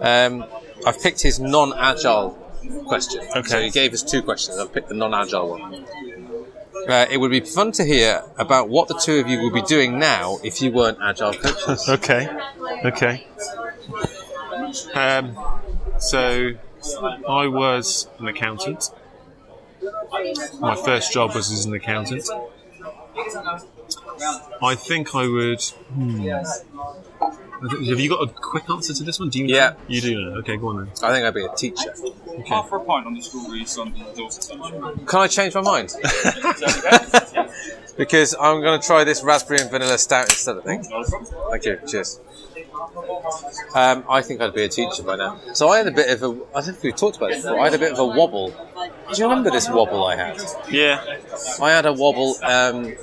Um, 0.00 0.44
I've 0.86 1.00
picked 1.02 1.20
his 1.22 1.38
non-agile 1.38 2.30
question. 2.86 3.20
Okay. 3.36 3.48
So 3.48 3.60
he 3.60 3.70
gave 3.70 3.92
us 3.92 4.02
two 4.02 4.22
questions. 4.22 4.58
I've 4.58 4.72
picked 4.72 4.88
the 4.88 4.94
non-agile 4.94 5.50
one. 5.50 5.84
Uh, 6.88 7.06
it 7.10 7.18
would 7.18 7.30
be 7.30 7.40
fun 7.40 7.72
to 7.72 7.84
hear 7.84 8.22
about 8.38 8.68
what 8.68 8.88
the 8.88 8.94
two 8.94 9.18
of 9.18 9.28
you 9.28 9.42
would 9.42 9.52
be 9.52 9.62
doing 9.62 9.98
now 9.98 10.38
if 10.42 10.60
you 10.60 10.72
weren't 10.72 10.98
agile 11.02 11.32
coaches. 11.32 11.88
Okay. 11.88 12.28
Okay. 12.84 13.26
Um, 14.94 15.36
so 15.98 16.52
I 17.28 17.46
was 17.46 18.08
an 18.18 18.28
accountant. 18.28 18.90
My 20.60 20.76
first 20.76 21.12
job 21.12 21.34
was 21.34 21.50
as 21.52 21.64
an 21.64 21.74
accountant. 21.74 22.28
I 24.62 24.74
think 24.74 25.14
I 25.14 25.26
would. 25.26 25.62
hmm. 25.62 26.26
Have 27.70 28.00
you 28.00 28.08
got 28.08 28.22
a 28.22 28.26
quick 28.26 28.68
answer 28.68 28.92
to 28.94 29.02
this 29.04 29.20
one? 29.20 29.28
Do 29.28 29.38
you? 29.38 29.46
know? 29.46 29.54
Yeah. 29.54 29.74
You 29.86 30.00
do 30.00 30.20
know. 30.20 30.38
Okay, 30.38 30.56
go 30.56 30.68
on 30.68 30.76
then. 30.78 30.88
I 31.02 31.12
think 31.12 31.24
I'd 31.24 31.34
be 31.34 31.44
a 31.44 31.54
teacher. 31.54 31.94
Half 32.46 32.68
for 32.68 32.76
a 32.76 32.84
pint 32.84 33.06
on 33.06 33.14
the 33.14 33.20
strawberry 33.20 33.64
Sunday 33.64 34.04
Dorset 34.16 34.58
lunch. 34.58 35.06
Can 35.06 35.20
I 35.20 35.28
change 35.28 35.54
my 35.54 35.60
mind? 35.60 35.92
because 37.96 38.34
I'm 38.40 38.60
going 38.60 38.80
to 38.80 38.86
try 38.86 39.04
this 39.04 39.22
raspberry 39.22 39.60
and 39.60 39.70
vanilla 39.70 39.98
stout 39.98 40.28
instead. 40.28 40.58
I 40.58 40.60
think. 40.62 40.90
Not. 40.90 41.06
Thank 41.50 41.64
you. 41.64 41.78
Cheers. 41.86 42.20
Um, 43.74 44.04
I 44.08 44.22
think 44.22 44.40
I'd 44.40 44.54
be 44.54 44.64
a 44.64 44.68
teacher 44.68 45.02
by 45.02 45.16
now. 45.16 45.40
So 45.52 45.68
I 45.68 45.78
had 45.78 45.86
a 45.86 45.92
bit 45.92 46.10
of 46.10 46.22
a. 46.22 46.26
I 46.26 46.60
don't 46.60 46.66
know 46.68 46.72
if 46.74 46.82
we 46.82 46.92
talked 46.92 47.16
about 47.16 47.30
it 47.30 47.42
before. 47.42 47.60
I 47.60 47.64
had 47.64 47.74
a 47.74 47.78
bit 47.78 47.92
of 47.92 47.98
a 47.98 48.06
wobble. 48.06 48.52
Do 49.14 49.20
you 49.22 49.28
remember 49.28 49.50
this 49.50 49.68
wobble 49.68 50.04
I 50.04 50.16
had? 50.16 50.40
Yeah. 50.70 51.02
I 51.60 51.70
had 51.70 51.86
a 51.86 51.92
wobble 51.92 52.36
um, 52.42 52.94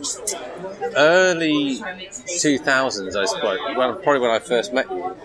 early 0.96 1.78
2000s, 1.80 3.16
I 3.16 3.26
suppose. 3.26 3.60
Well, 3.78 3.96
probably 3.96 4.20
when 4.22 4.32
I 4.32 4.40
first 4.40 4.74
met 4.74 4.90
you. 4.90 5.16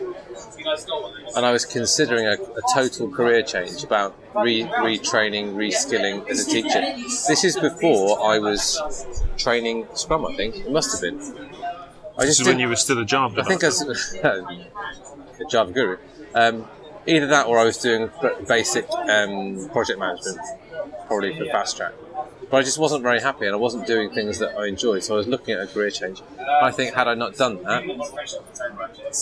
And 1.37 1.45
I 1.45 1.53
was 1.53 1.65
considering 1.65 2.27
a, 2.27 2.33
a 2.35 2.63
total 2.75 3.09
career 3.11 3.43
change 3.43 3.83
about 3.83 4.15
re- 4.35 4.63
retraining, 4.65 5.55
reskilling 5.55 6.29
as 6.29 6.47
a 6.47 6.51
teacher. 6.51 6.81
This 7.29 7.45
is 7.45 7.57
before 7.59 8.23
I 8.23 8.39
was 8.39 8.81
training 9.37 9.87
Scrum, 9.95 10.27
I 10.27 10.35
think. 10.37 10.57
It 10.57 10.71
must 10.71 10.93
have 10.93 11.01
been. 11.01 11.21
I 12.17 12.27
This 12.27 12.39
just 12.39 12.41
is 12.43 12.47
when 12.47 12.61
you 12.61 12.69
were 12.69 12.77
still 12.77 12.99
a 13.01 13.05
Java. 13.05 13.41
I 13.41 13.45
think 13.45 13.65
I 13.65 13.67
was 13.69 13.83
a 14.23 15.45
Java 15.51 15.73
guru. 15.73 15.99
Um, 16.35 16.67
either 17.07 17.27
that 17.27 17.47
or 17.47 17.59
I 17.59 17.65
was 17.65 17.79
doing 17.79 18.11
basic 18.49 18.89
um, 18.91 19.69
project 19.71 19.99
management, 19.99 20.39
probably 21.07 21.37
for 21.37 21.45
fast 21.47 21.77
track. 21.77 21.93
But 22.51 22.59
I 22.59 22.63
just 22.63 22.79
wasn't 22.79 23.03
very 23.03 23.21
happy 23.21 23.47
and 23.47 23.55
I 23.55 23.59
wasn't 23.59 23.87
doing 23.87 24.11
things 24.11 24.39
that 24.39 24.57
I 24.57 24.67
enjoyed, 24.67 25.03
so 25.03 25.15
I 25.15 25.17
was 25.19 25.27
looking 25.27 25.55
at 25.55 25.61
a 25.61 25.67
career 25.67 25.91
change. 25.91 26.23
I 26.63 26.71
think 26.71 26.95
had 26.95 27.09
I 27.09 27.15
not 27.15 27.37
done 27.37 27.63
that, 27.63 27.83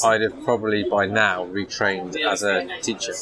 I'd 0.05 0.21
have 0.23 0.45
probably 0.45 0.85
by 0.85 1.07
now 1.07 1.47
retrained 1.47 2.17
as 2.21 2.43
a 2.43 2.69
teacher. 2.81 3.15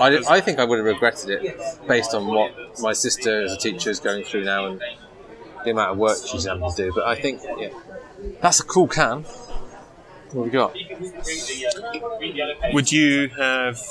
I, 0.00 0.18
I 0.28 0.40
think 0.40 0.58
I 0.58 0.64
would 0.64 0.78
have 0.78 0.86
regretted 0.86 1.30
it 1.30 1.60
based 1.86 2.14
on 2.14 2.26
what 2.26 2.52
my 2.80 2.92
sister 2.92 3.42
as 3.42 3.52
a 3.52 3.56
teacher 3.56 3.90
is 3.90 4.00
going 4.00 4.24
through 4.24 4.44
now 4.44 4.66
and 4.66 4.82
the 5.64 5.70
amount 5.70 5.92
of 5.92 5.98
work 5.98 6.18
she's 6.26 6.44
having 6.44 6.68
to 6.70 6.76
do. 6.76 6.92
But 6.94 7.04
I 7.06 7.14
think, 7.14 7.42
yeah, 7.58 7.68
that's 8.40 8.60
a 8.60 8.64
cool 8.64 8.88
can. 8.88 9.24
What 10.32 10.34
have 10.34 10.44
we 10.44 10.50
got? 10.50 10.74
Would 12.72 12.92
you 12.92 13.28
have 13.30 13.82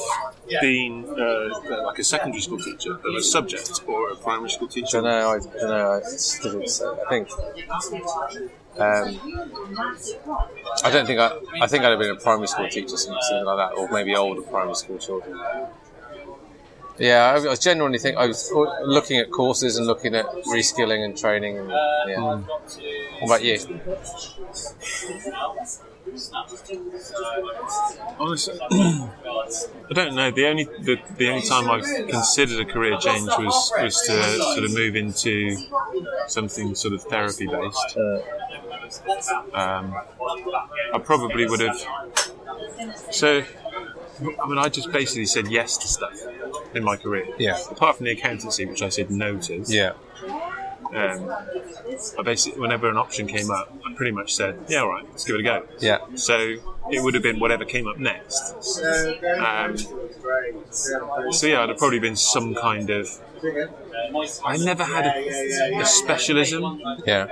been 0.62 1.06
uh, 1.06 1.84
like 1.86 2.00
a 2.00 2.04
secondary 2.04 2.42
school 2.42 2.60
teacher 2.60 2.94
of 2.94 3.16
a 3.18 3.22
subject 3.22 3.82
or 3.88 4.12
a 4.12 4.16
primary 4.16 4.50
school 4.50 4.68
teacher? 4.68 5.02
don't 5.02 5.04
know. 5.04 5.30
I 5.30 5.40
don't 5.40 5.70
know. 5.70 6.02
It's 6.04 6.40
difficult 6.40 6.66
to 6.66 6.72
say. 6.72 6.86
I 6.86 7.10
think. 7.10 7.30
Um, 8.78 9.20
I 10.84 10.92
don't 10.92 11.06
think 11.06 11.20
I. 11.20 11.38
I 11.62 11.68
think 11.68 11.84
I'd 11.84 11.90
have 11.90 12.00
been 12.00 12.12
a 12.12 12.16
primary 12.16 12.48
school 12.48 12.70
teacher, 12.70 12.98
something, 12.98 13.46
like 13.46 13.58
that, 13.58 13.78
or 13.78 13.90
maybe 13.92 14.16
older 14.16 14.42
primary 14.42 14.76
school 14.76 14.98
children. 14.98 15.38
Yeah, 16.98 17.34
I 17.34 17.40
was 17.40 17.60
genuinely 17.60 17.98
think 17.98 18.18
I 18.18 18.28
was 18.28 18.52
looking 18.84 19.20
at 19.20 19.32
courses 19.32 19.78
and 19.78 19.88
looking 19.88 20.16
at 20.16 20.26
reskilling 20.48 21.06
and 21.06 21.18
training. 21.18 21.58
And, 21.58 21.70
yeah. 21.70 22.42
What 23.22 23.26
about 23.26 23.44
you? 23.44 23.58
Honestly, 28.20 28.60
I 28.72 29.94
don't 29.94 30.16
know. 30.16 30.32
The 30.32 30.48
only 30.48 30.64
the, 30.66 30.98
the 31.18 31.30
only 31.30 31.48
time 31.48 31.70
I've 31.70 32.08
considered 32.10 32.60
a 32.60 32.66
career 32.66 32.98
change 32.98 33.28
was 33.28 33.72
was 33.82 34.02
to 34.08 34.24
sort 34.54 34.64
of 34.64 34.74
move 34.74 34.96
into 34.96 35.58
something 36.28 36.76
sort 36.76 36.94
of 36.94 37.04
therapy 37.04 37.48
based. 37.48 37.98
Um, 39.54 39.94
I 40.94 41.00
probably 41.04 41.48
would 41.48 41.60
have. 41.60 41.80
So, 43.12 43.44
I 44.20 44.48
mean, 44.48 44.58
I 44.58 44.70
just 44.70 44.92
basically 44.92 45.26
said 45.26 45.48
yes 45.48 45.78
to 45.78 45.88
stuff 45.88 46.20
in 46.74 46.84
my 46.84 46.98
career. 46.98 47.28
Yeah. 47.38 47.58
Apart 47.70 47.98
from 47.98 48.06
the 48.06 48.12
accountancy, 48.12 48.66
which 48.66 48.82
I 48.82 48.90
said 48.90 49.12
no 49.12 49.38
to. 49.38 49.64
Yeah. 49.68 49.94
Um, 50.94 51.30
I 52.18 52.22
basically, 52.24 52.60
whenever 52.60 52.90
an 52.90 52.98
option 52.98 53.28
came 53.28 53.52
up, 53.52 53.72
I 53.86 53.94
pretty 53.94 54.12
much 54.12 54.34
said, 54.34 54.58
"Yeah, 54.68 54.80
all 54.82 54.90
right, 54.90 55.06
let's 55.10 55.24
give 55.24 55.36
it 55.36 55.42
a 55.42 55.44
go." 55.44 55.66
Yeah. 55.80 56.00
So 56.16 56.56
it 56.92 57.04
would 57.04 57.14
have 57.14 57.24
been 57.24 57.40
whatever 57.40 57.64
came 57.66 57.88
up 57.88 57.98
next. 58.00 58.54
Um, 58.58 59.78
so 60.62 61.48
yeah, 61.48 61.58
it'd 61.60 61.70
have 61.70 61.78
probably 61.78 62.00
been 62.00 62.16
some 62.16 62.56
kind 62.56 62.90
of. 62.90 63.08
I 64.46 64.58
never 64.58 64.84
had 64.84 65.06
a, 65.06 65.80
a 65.80 65.86
specialism, 65.86 66.82
Yeah. 67.06 67.28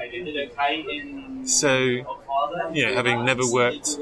so 1.46 1.76
you 2.72 2.86
know, 2.86 2.93
having 2.93 3.26
never 3.26 3.41
worked, 3.52 3.98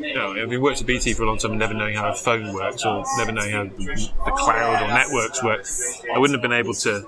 you 0.00 0.14
know, 0.14 0.34
having 0.34 0.60
worked 0.60 0.80
at 0.80 0.86
BT 0.86 1.14
for 1.14 1.22
a 1.22 1.26
long 1.26 1.38
time 1.38 1.52
and 1.52 1.60
never 1.60 1.72
knowing 1.74 1.96
how 1.96 2.10
a 2.10 2.14
phone 2.14 2.52
works 2.52 2.84
or 2.84 3.04
never 3.18 3.32
knowing 3.32 3.52
how 3.52 3.64
the 3.64 4.32
cloud 4.36 4.82
or 4.82 4.88
networks 4.88 5.42
work, 5.42 5.64
I 6.14 6.18
wouldn't 6.18 6.34
have 6.36 6.42
been 6.42 6.52
able 6.58 6.74
to 6.74 7.06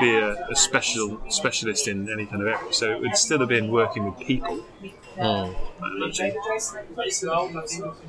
be 0.00 0.14
a, 0.14 0.46
a 0.48 0.56
special 0.56 1.20
specialist 1.28 1.88
in 1.88 2.10
any 2.10 2.26
kind 2.26 2.42
of 2.42 2.48
area. 2.48 2.72
So 2.72 2.90
it 2.92 3.00
would 3.00 3.16
still 3.16 3.40
have 3.40 3.48
been 3.48 3.70
working 3.70 4.04
with 4.04 4.18
people. 4.18 4.64
I 5.16 5.54
imagine. 5.96 6.34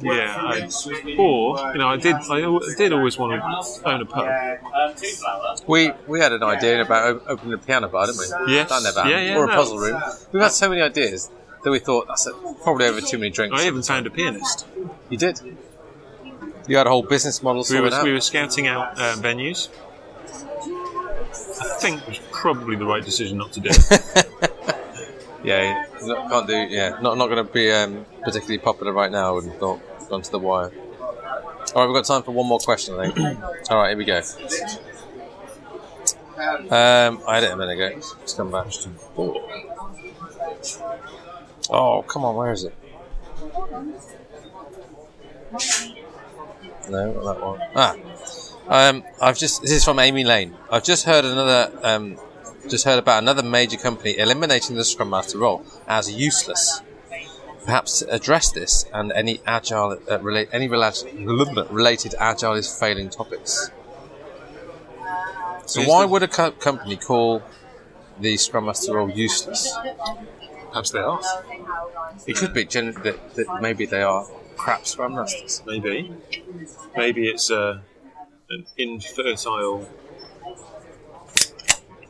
Yeah, 0.02 0.36
I, 0.38 0.70
or 1.18 1.72
you 1.74 1.78
know, 1.78 1.88
I 1.88 1.98
did. 1.98 2.16
I 2.16 2.60
did 2.78 2.94
always 2.94 3.18
want 3.18 3.40
to 3.40 3.90
own 3.90 4.02
a 4.02 4.06
pub. 4.06 4.28
We 5.68 5.92
we 6.08 6.20
had 6.20 6.32
an 6.34 6.44
idea 6.44 6.82
about 6.82 7.22
opening 7.28 7.54
a 7.54 7.58
piano 7.58 7.90
bar, 7.90 8.08
didn't 8.08 8.20
we? 8.20 8.54
Yes. 8.54 8.70
That 8.70 8.84
never 8.84 9.00
happened. 9.02 9.12
Yeah, 9.12 9.34
yeah, 9.34 9.38
or 9.38 9.46
a 9.46 9.48
no. 9.48 9.54
puzzle 9.54 9.78
room. 9.78 10.02
We've 10.32 10.42
had 10.42 10.52
so 10.52 10.70
many 10.70 10.82
ideas 10.82 11.30
that 11.64 11.72
we 11.72 11.80
thought 11.80 12.08
that's 12.08 12.26
a, 12.28 12.32
probably 12.64 12.86
over 12.86 13.02
too 13.02 13.18
many 13.18 13.32
drinks. 13.32 13.60
I 13.60 13.68
even 13.68 13.84
found 13.84 14.08
a 14.08 14.12
pianist. 14.12 14.66
You 15.10 15.18
did. 15.18 15.42
You 16.68 16.78
had 16.78 16.88
a 16.88 16.90
whole 16.90 17.04
business 17.04 17.44
model 17.44 17.64
We 17.70 17.80
were, 17.80 17.94
out. 17.94 18.04
we 18.04 18.12
were 18.12 18.22
scouting 18.22 18.68
out 18.68 19.00
uh, 19.00 19.16
venues. 19.18 19.70
I 21.62 21.78
think 21.80 22.02
it 22.02 22.08
was 22.08 22.20
probably 22.32 22.76
the 22.76 22.86
right 22.86 23.04
decision 23.04 23.38
not 23.38 23.52
to 23.54 23.60
do. 23.60 23.70
Yeah, 25.46 25.86
not, 26.02 26.30
can't 26.32 26.48
do. 26.48 26.56
Yeah, 26.56 26.98
not 27.02 27.20
not 27.20 27.28
going 27.28 27.46
to 27.46 27.54
be 27.54 27.72
um, 27.72 28.04
particularly 28.24 28.58
popular 28.58 28.92
right 28.92 29.12
now. 29.12 29.28
I 29.28 29.32
wouldn't 29.32 29.52
have 29.54 29.60
thought. 29.60 30.10
Gone 30.10 30.22
to 30.24 30.32
the 30.32 30.40
wire. 30.40 30.72
All 31.00 31.82
right, 31.82 31.86
we've 31.86 31.96
got 31.96 32.06
time 32.06 32.24
for 32.24 32.32
one 32.32 32.48
more 32.48 32.60
question. 32.60 33.00
I 33.00 33.12
think. 33.12 33.40
All 33.70 33.78
right, 33.78 33.90
here 33.90 33.98
we 33.98 34.06
go. 34.06 34.18
Um, 36.70 37.22
I 37.28 37.36
had 37.36 37.44
it 37.44 37.52
a 37.52 37.56
minute 37.56 37.74
ago. 37.74 38.02
Let's 38.20 38.34
come 38.34 38.52
back. 38.52 38.68
Oh, 41.70 42.04
come 42.08 42.26
on, 42.26 42.36
where 42.36 42.52
is 42.52 42.64
it? 42.64 42.76
No, 46.90 47.14
not 47.14 47.24
that 47.24 47.46
one. 47.46 47.60
Ah, 47.76 47.96
um, 48.68 49.04
I've 49.22 49.38
just. 49.38 49.62
This 49.62 49.72
is 49.72 49.84
from 49.84 50.00
Amy 50.00 50.24
Lane. 50.24 50.56
I've 50.72 50.84
just 50.84 51.06
heard 51.06 51.26
another. 51.26 51.72
Um, 51.84 52.18
just 52.70 52.86
heard 52.86 52.98
about 52.98 53.22
another 53.22 53.44
major 53.44 53.78
company 53.78 54.18
eliminating 54.18 54.76
the 54.76 54.84
Scrum 54.84 55.12
Master 55.12 55.38
role 55.38 55.64
as 55.88 56.12
useless. 56.12 56.82
Perhaps 57.64 58.00
to 58.00 58.14
address 58.14 58.52
this 58.52 58.86
and 58.94 59.12
any 59.12 59.42
agile, 59.46 59.98
uh, 60.10 60.20
relate, 60.20 60.50
any 60.52 60.68
rela- 60.68 61.68
related 61.72 62.14
agile 62.20 62.54
is 62.54 62.68
failing 62.80 63.10
topics. 63.10 63.72
So 65.66 65.82
why 65.84 66.06
would 66.06 66.22
a 66.22 66.28
co- 66.28 66.52
company 66.52 66.96
call 66.96 67.42
the 68.20 68.38
Scrum 68.38 68.66
Master 68.66 68.94
role 68.94 69.10
useless? 69.10 69.76
Perhaps 70.70 70.92
they 70.92 71.00
are. 71.00 71.20
It 72.28 72.36
could 72.36 72.54
be 72.54 72.66
gen- 72.66 72.94
that, 73.04 73.36
that 73.36 73.62
maybe 73.62 73.86
they 73.88 74.04
are 74.04 74.28
crap 74.58 74.86
Scrum 74.86 75.16
Masters. 75.16 75.64
Maybe. 75.66 76.14
Maybe 76.96 77.30
it's 77.30 77.50
uh, 77.50 77.80
an 78.50 78.66
infertile 78.78 79.90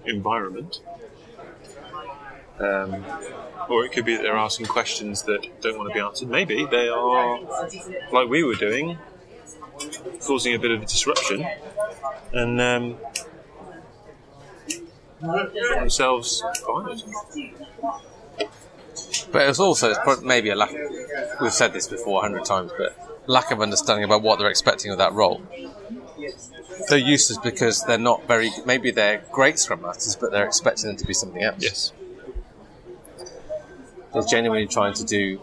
environment. 0.06 0.82
Um, 2.60 3.06
or 3.70 3.84
it 3.84 3.92
could 3.92 4.06
be 4.06 4.16
that 4.16 4.24
they're 4.24 4.38
asking 4.38 4.68
questions 4.68 5.24
that 5.24 5.62
don't 5.62 5.78
want 5.78 5.90
to 5.90 5.94
be 5.94 6.00
answered. 6.00 6.30
Maybe 6.30 6.66
they 6.66 6.88
are, 6.88 7.40
like 8.12 8.30
we 8.30 8.44
were 8.44 8.56
doing, 8.56 8.98
causing 10.22 10.56
a 10.56 10.60
bit 10.60 10.72
of 10.72 10.82
a 10.82 10.86
disruption 10.86 11.46
and 12.34 12.62
um, 12.62 12.98
themselves 15.20 16.44
fired. 16.66 17.02
But 19.32 19.50
it's 19.50 19.60
also 19.60 19.92
it's 19.92 20.22
maybe 20.22 20.50
a 20.50 20.56
lack. 20.56 20.72
We've 21.42 21.52
said 21.52 21.74
this 21.74 21.88
before 21.88 22.20
a 22.20 22.22
hundred 22.22 22.46
times, 22.46 22.72
but 22.78 23.22
lack 23.28 23.52
of 23.52 23.62
understanding 23.62 24.06
about 24.06 24.22
what 24.22 24.40
they're 24.40 24.50
expecting 24.50 24.92
of 24.92 24.98
that 25.00 25.14
role. 25.14 25.42
They're 26.90 26.98
useless 26.98 27.40
because 27.40 27.84
they're 27.84 27.98
not 27.98 28.28
very. 28.28 28.52
Maybe 28.66 28.92
they're 28.92 29.24
great 29.32 29.60
scrum 29.60 29.82
masters, 29.82 30.16
but 30.16 30.32
they're 30.32 30.46
expecting 30.46 30.88
them 30.88 30.98
to 30.98 31.06
be 31.06 31.14
something 31.14 31.44
else. 31.44 31.58
Yes. 31.60 31.94
They're 34.14 34.24
genuinely 34.24 34.68
trying 34.68 34.94
to 34.96 35.04
do 35.04 35.42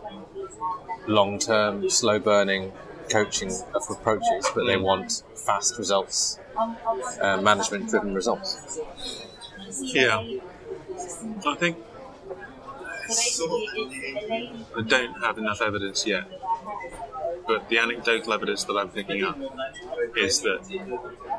long-term, 1.06 1.90
slow-burning 1.90 2.72
coaching 3.10 3.52
of 3.74 3.82
approaches, 3.90 4.50
but 4.54 4.64
they 4.66 4.76
want 4.76 5.22
fast 5.34 5.76
results, 5.78 6.38
uh, 7.20 7.40
management-driven 7.42 8.14
results. 8.14 8.78
Yeah. 9.80 10.24
I 11.46 11.54
think 11.56 11.76
I 14.76 14.82
don't 14.86 15.14
have 15.22 15.38
enough 15.38 15.60
evidence 15.60 16.06
yet, 16.06 16.24
but 17.46 17.68
the 17.68 17.78
anecdotal 17.78 18.32
evidence 18.32 18.64
that 18.64 18.74
I'm 18.76 18.88
picking 18.90 19.24
up 19.24 19.38
is 20.16 20.40
that 20.42 20.60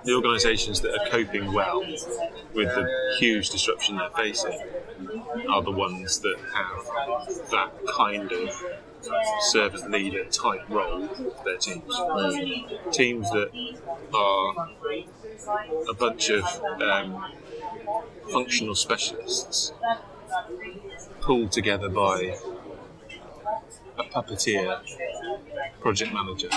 the 0.04 0.14
organisations 0.14 0.82
that 0.82 0.92
are 1.00 1.10
coping 1.10 1.54
well 1.54 1.82
with 2.54 2.68
the 2.76 3.16
huge 3.20 3.50
disruption 3.50 3.98
they're 3.98 4.10
facing 4.12 4.60
are 5.50 5.62
the 5.62 5.72
ones 5.72 6.20
that 6.20 6.38
have 6.54 7.50
that 7.52 7.72
kind 7.96 8.32
of 8.32 8.64
servant 9.42 9.92
leader 9.92 10.26
type 10.26 10.62
role 10.70 11.08
for 11.08 11.44
their 11.46 11.58
teams. 11.58 11.94
Teams 12.92 13.30
that 13.32 13.52
are 14.14 14.70
a 15.90 15.94
bunch 15.94 16.30
of 16.30 16.44
um, 16.82 17.32
functional 18.32 18.76
specialists 18.76 19.74
pulled 21.22 21.52
together 21.52 21.90
by 21.90 22.36
a 23.98 24.04
puppeteer 24.04 24.80
project 25.84 26.12
manager 26.14 26.50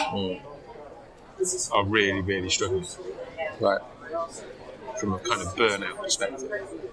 are 1.73 1.85
really, 1.85 2.21
really 2.23 2.49
struggling 2.51 2.87
Right. 3.61 3.81
from 5.01 5.12
a 5.15 5.19
kind 5.19 5.43
of 5.43 5.49
burnout 5.57 5.99
perspective. 6.03 6.51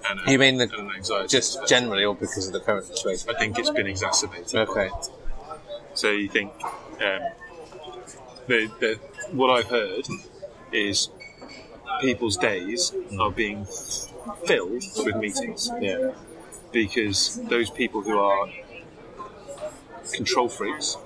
And 0.10 0.20
a, 0.28 0.32
You 0.32 0.38
mean 0.40 0.58
the- 0.58 0.70
an 0.78 0.90
anxiety 0.92 1.28
Just 1.28 1.60
perspective. 1.60 1.70
generally, 1.70 2.04
or 2.06 2.16
because 2.16 2.48
of 2.48 2.54
the 2.54 2.60
current 2.60 2.86
situation? 2.88 3.30
I 3.34 3.40
think 3.40 3.58
it's 3.60 3.70
been 3.70 3.88
exacerbated. 3.88 4.56
Okay. 4.68 4.90
So 5.94 6.10
you 6.12 6.28
think 6.28 6.52
um, 6.64 7.22
the, 8.48 8.60
the, 8.82 9.00
what 9.32 9.50
I've 9.58 9.70
heard 9.70 10.06
is 10.72 11.10
people's 12.02 12.36
days 12.38 12.92
are 13.20 13.32
being 13.32 13.66
filled 14.48 14.84
with 15.06 15.16
meetings. 15.16 15.70
Yeah. 15.80 16.12
because 16.72 17.40
those 17.50 17.70
people 17.70 18.02
who 18.02 18.18
are 18.18 18.50
control 20.12 20.50
freaks, 20.50 20.98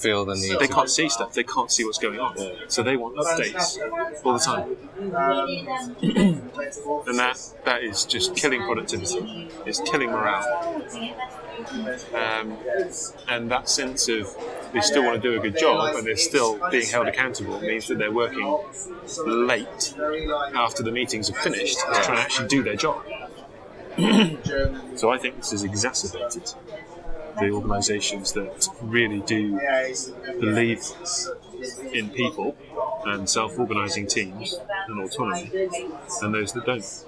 Feel 0.00 0.24
the 0.24 0.34
need. 0.34 0.58
they 0.58 0.66
to- 0.66 0.72
can't 0.72 0.90
see 0.90 1.08
stuff. 1.08 1.34
They 1.34 1.44
can't 1.44 1.70
see 1.70 1.84
what's 1.84 1.98
going 1.98 2.20
on. 2.20 2.36
So 2.68 2.82
they 2.82 2.96
want 2.96 3.16
updates 3.16 3.78
all 4.24 4.32
the 4.32 4.38
time, 4.38 4.76
and 7.06 7.18
that 7.18 7.38
that 7.64 7.82
is 7.82 8.04
just 8.04 8.34
killing 8.36 8.62
productivity. 8.62 9.48
It's 9.66 9.80
killing 9.80 10.10
morale, 10.10 10.82
um, 12.14 12.56
and 13.28 13.50
that 13.50 13.68
sense 13.68 14.08
of 14.08 14.34
they 14.72 14.80
still 14.80 15.04
want 15.04 15.20
to 15.20 15.30
do 15.30 15.38
a 15.38 15.42
good 15.42 15.58
job 15.58 15.94
and 15.96 16.06
they're 16.06 16.16
still 16.16 16.58
being 16.70 16.86
held 16.86 17.08
accountable 17.08 17.60
means 17.60 17.88
that 17.88 17.98
they're 17.98 18.12
working 18.12 18.58
late 19.26 19.94
after 20.54 20.82
the 20.82 20.92
meetings 20.92 21.28
are 21.28 21.34
finished 21.34 21.78
to 21.78 21.84
try 22.02 22.14
and 22.14 22.18
actually 22.18 22.48
do 22.48 22.62
their 22.62 22.76
job. 22.76 23.04
So 24.96 25.10
I 25.10 25.18
think 25.18 25.36
this 25.36 25.52
is 25.52 25.62
exacerbated 25.64 26.52
the 27.38 27.50
organisations 27.50 28.32
that 28.32 28.68
really 28.82 29.20
do 29.20 29.58
believe 30.40 30.82
in 31.92 32.10
people 32.10 32.56
and 33.06 33.28
self-organising 33.28 34.06
teams 34.06 34.58
and 34.88 35.00
autonomy, 35.00 35.50
and 36.22 36.34
those 36.34 36.52
that 36.52 36.64
don't. 36.66 37.04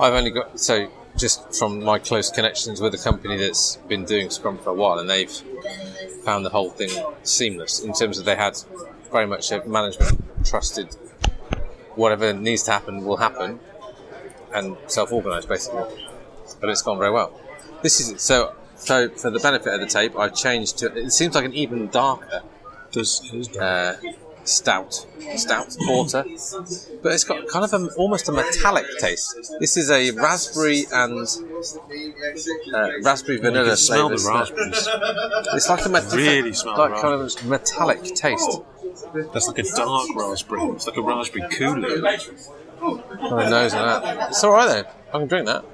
I've 0.00 0.14
only 0.14 0.30
got 0.30 0.58
so 0.58 0.88
just 1.16 1.54
from 1.54 1.82
my 1.82 1.98
close 1.98 2.30
connections 2.30 2.80
with 2.80 2.94
a 2.94 2.98
company 2.98 3.36
that's 3.36 3.76
been 3.88 4.04
doing 4.04 4.30
Scrum 4.30 4.58
for 4.58 4.70
a 4.70 4.74
while, 4.74 4.98
and 4.98 5.08
they've 5.08 5.30
found 6.24 6.44
the 6.44 6.50
whole 6.50 6.70
thing 6.70 6.90
seamless 7.22 7.80
in 7.80 7.92
terms 7.92 8.18
of 8.18 8.24
they 8.24 8.36
had 8.36 8.56
very 9.10 9.26
much 9.26 9.50
a 9.52 9.64
management 9.66 10.20
trusted 10.44 10.94
whatever 11.94 12.32
needs 12.32 12.62
to 12.64 12.70
happen 12.70 13.04
will 13.04 13.16
happen 13.16 13.58
and 14.54 14.76
self-organised 14.86 15.48
basically, 15.48 15.82
but 16.60 16.68
it's 16.68 16.82
gone 16.82 16.98
very 16.98 17.10
well. 17.10 17.32
This 17.86 18.00
is 18.00 18.20
so. 18.20 18.52
So 18.74 19.08
for 19.10 19.30
the 19.30 19.38
benefit 19.38 19.72
of 19.72 19.78
the 19.78 19.86
tape, 19.86 20.18
I've 20.18 20.34
changed 20.34 20.78
to. 20.78 20.92
It 20.92 21.12
seems 21.12 21.36
like 21.36 21.44
an 21.44 21.54
even 21.54 21.86
darker 21.86 22.42
Does, 22.90 23.22
uh, 23.58 23.96
stout, 24.42 25.06
stout 25.36 25.76
porter, 25.86 26.24
but 27.00 27.12
it's 27.12 27.22
got 27.22 27.46
kind 27.46 27.64
of 27.64 27.72
a, 27.72 27.94
almost 27.94 28.28
a 28.28 28.32
metallic 28.32 28.86
taste. 28.98 29.36
This 29.60 29.76
is 29.76 29.88
a 29.88 30.10
raspberry 30.10 30.86
and 30.90 31.28
uh, 32.74 32.90
raspberry 33.04 33.38
vanilla 33.38 33.68
can 33.68 33.76
smell 33.76 34.08
the 34.08 34.32
raspberries. 34.34 34.88
It's 35.54 35.68
like 35.68 35.86
a 35.86 35.88
met- 35.88 36.12
Really 36.12 36.54
smell 36.54 36.76
like 36.76 37.00
kind 37.00 37.14
of 37.14 37.20
a 37.20 37.46
metallic 37.46 38.02
taste. 38.16 38.62
That's 39.32 39.46
like 39.46 39.60
a 39.60 39.76
dark 39.76 40.08
raspberry. 40.16 40.62
It's 40.70 40.88
like 40.88 40.96
a 40.96 41.02
raspberry 41.02 41.44
on 41.62 41.82
my 43.30 43.48
nose 43.48 43.74
and 43.74 43.84
that. 43.88 44.30
It's 44.30 44.42
all 44.42 44.50
right 44.50 44.66
though. 44.66 44.90
I 45.14 45.18
can 45.20 45.28
drink 45.28 45.46
that. 45.46 45.64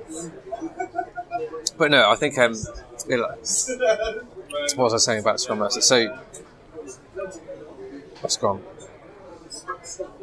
But 1.82 1.90
no, 1.90 2.08
I 2.08 2.14
think 2.14 2.38
um, 2.38 2.54
know, 3.08 3.26
what 3.26 4.78
was 4.78 4.94
I 4.94 4.98
saying 4.98 5.18
about 5.18 5.40
Scrum 5.40 5.58
Master? 5.58 5.80
So, 5.80 6.16
what's 8.20 8.34
Scrum? 8.34 8.62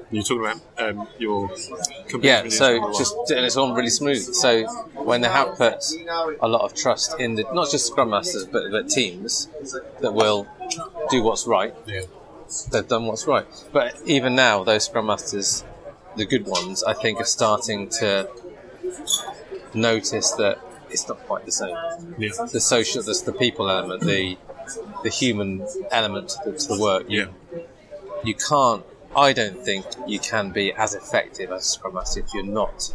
You're 0.10 0.24
talking 0.24 0.40
about 0.40 0.62
um, 0.78 1.08
your. 1.18 1.52
Yeah, 2.22 2.48
so 2.48 2.94
just 2.98 3.14
and 3.32 3.46
it's 3.46 3.56
gone 3.56 3.76
really 3.76 3.90
smooth. 3.90 4.22
So 4.36 4.68
when 5.04 5.20
they 5.20 5.28
have 5.28 5.58
put 5.58 5.84
a 6.40 6.48
lot 6.48 6.62
of 6.62 6.76
trust 6.76 7.20
in 7.20 7.36
the 7.36 7.44
not 7.52 7.70
just 7.70 7.88
Scrum 7.88 8.12
Masters 8.12 8.46
but 8.46 8.72
the 8.72 8.84
teams 8.84 9.50
that 10.00 10.14
will 10.14 10.48
do 11.10 11.22
what's 11.24 11.46
right, 11.46 11.76
yeah. 11.86 12.04
they've 12.72 12.88
done 12.88 13.06
what's 13.06 13.28
right. 13.28 13.46
But 13.74 14.00
even 14.06 14.34
now, 14.34 14.64
those 14.64 14.86
Scrum 14.86 15.08
Masters, 15.08 15.66
the 16.16 16.26
good 16.26 16.48
ones, 16.48 16.86
I 16.86 16.94
think 16.94 17.20
are 17.20 17.26
starting 17.26 17.90
to 18.00 18.30
notice 19.74 20.32
that 20.32 20.60
it's 20.90 21.08
not 21.08 21.20
quite 21.28 21.46
the 21.46 21.52
same. 21.52 21.76
Yeah. 22.18 22.30
The 22.52 22.60
social, 22.60 23.02
the, 23.04 23.22
the 23.26 23.34
people 23.34 23.70
element, 23.70 24.02
the 24.02 24.38
the 25.04 25.10
human 25.10 25.66
element 25.92 26.30
to 26.30 26.52
the, 26.52 26.58
to 26.58 26.68
the 26.76 26.80
work. 26.80 27.06
Yeah. 27.08 27.28
You 28.24 28.36
can't. 28.36 28.84
I 29.16 29.34
don't 29.34 29.64
think 29.66 29.86
you 30.06 30.20
can 30.20 30.52
be 30.52 30.72
as 30.74 30.94
effective 30.94 31.52
as 31.52 31.66
Scrum 31.66 31.96
Master 31.96 32.20
if 32.20 32.34
you're 32.34 32.44
not 32.44 32.94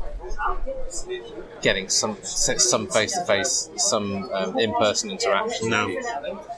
getting 1.61 1.89
some 1.89 2.17
some 2.23 2.87
face 2.87 3.15
to 3.15 3.25
face, 3.25 3.69
some 3.77 4.31
um, 4.33 4.59
in 4.59 4.73
person 4.75 5.11
interaction. 5.11 5.71
No. 5.71 5.89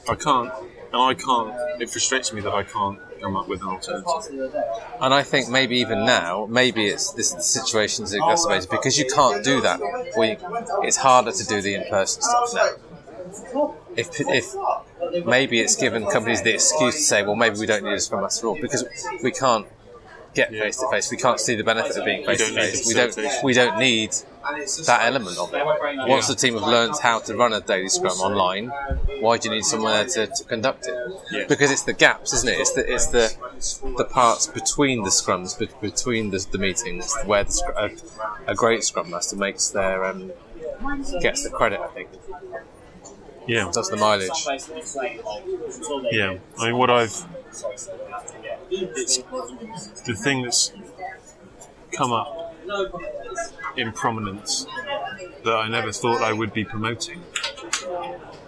I 0.07 0.15
can't, 0.15 0.51
and 0.93 1.01
I 1.01 1.13
can't. 1.15 1.81
It 1.81 1.89
frustrates 1.89 2.31
me 2.33 2.41
that 2.41 2.53
I 2.53 2.63
can't 2.63 2.99
come 3.17 3.35
up 3.35 3.47
with 3.47 3.61
an 3.61 3.67
alternative. 3.67 4.53
And 5.01 5.13
I 5.13 5.23
think 5.23 5.49
maybe 5.49 5.77
even 5.77 6.05
now, 6.05 6.47
maybe 6.49 6.87
it's 6.87 7.11
this 7.11 7.35
situation 7.39 8.05
is 8.05 8.13
exacerbated 8.13 8.69
because 8.69 8.97
you 8.97 9.05
can't 9.05 9.43
do 9.43 9.61
that. 9.61 9.79
Or 10.15 10.25
you, 10.25 10.37
it's 10.83 10.97
harder 10.97 11.31
to 11.31 11.45
do 11.45 11.61
the 11.61 11.75
in-person 11.75 12.21
stuff 12.21 12.53
now. 12.53 12.69
If, 13.95 14.09
if 14.19 14.55
maybe 15.25 15.59
it's 15.59 15.75
given 15.75 16.05
companies 16.05 16.41
the 16.43 16.53
excuse 16.53 16.95
to 16.95 17.01
say, 17.01 17.23
well, 17.23 17.35
maybe 17.35 17.59
we 17.59 17.65
don't 17.65 17.83
need 17.83 17.93
this 17.93 18.07
from 18.07 18.23
us 18.23 18.39
at 18.39 18.45
all 18.45 18.59
because 18.59 18.85
we 19.23 19.31
can't 19.31 19.67
get 20.33 20.49
face 20.51 20.77
to 20.77 20.89
face. 20.89 21.11
We 21.11 21.17
can't 21.17 21.39
see 21.39 21.55
the 21.55 21.63
benefit 21.63 21.97
of 21.97 22.05
being 22.05 22.25
face 22.25 22.47
to 22.47 22.53
face. 22.53 22.87
We 22.87 22.93
don't. 22.93 23.43
We 23.43 23.53
don't 23.53 23.79
need 23.79 24.15
that 24.85 25.01
element 25.05 25.37
of 25.37 25.53
it. 25.53 25.63
Once 26.07 26.27
the 26.27 26.35
team 26.35 26.53
have 26.55 26.63
learned 26.63 26.95
how 27.01 27.19
to 27.19 27.35
run 27.35 27.53
a 27.53 27.61
daily 27.61 27.89
scrum 27.89 28.17
online, 28.19 28.67
why 29.19 29.37
do 29.37 29.49
you 29.49 29.55
need 29.55 29.63
someone 29.65 29.91
there 29.93 30.05
to, 30.05 30.27
to 30.27 30.43
conduct 30.45 30.87
it? 30.87 31.47
Because 31.49 31.71
it's 31.71 31.83
the 31.83 31.93
gaps, 31.93 32.33
isn't 32.33 32.49
it? 32.49 32.59
It's 32.59 32.71
the 32.71 32.93
it's 32.93 33.07
the 33.07 33.35
the 33.97 34.05
parts 34.05 34.47
between 34.47 35.03
the 35.03 35.09
scrums, 35.09 35.57
bet- 35.57 35.79
between 35.81 36.31
the, 36.31 36.45
the 36.51 36.57
meetings, 36.57 37.15
where 37.25 37.43
the, 37.43 37.51
scr- 37.51 37.71
a, 37.71 37.89
a 38.51 38.55
great 38.55 38.83
scrum 38.83 39.09
master 39.09 39.35
makes 39.35 39.69
their 39.69 40.05
um, 40.05 40.31
gets 41.21 41.43
the 41.43 41.49
credit. 41.49 41.79
I 41.79 41.87
think 41.87 42.09
Yeah. 43.47 43.69
does 43.73 43.89
the 43.89 43.97
mileage. 43.97 44.47
Yeah. 46.11 46.37
I 46.59 46.65
mean, 46.65 46.77
what 46.77 46.89
I've. 46.89 47.25
It's 48.69 49.17
the 50.03 50.13
thing 50.15 50.43
that's 50.43 50.71
come 51.91 52.11
up 52.11 52.46
in 53.75 53.91
prominence 53.91 54.65
that 55.43 55.53
I 55.55 55.67
never 55.69 55.91
thought 55.91 56.21
I 56.21 56.33
would 56.33 56.53
be 56.53 56.63
promoting 56.65 57.23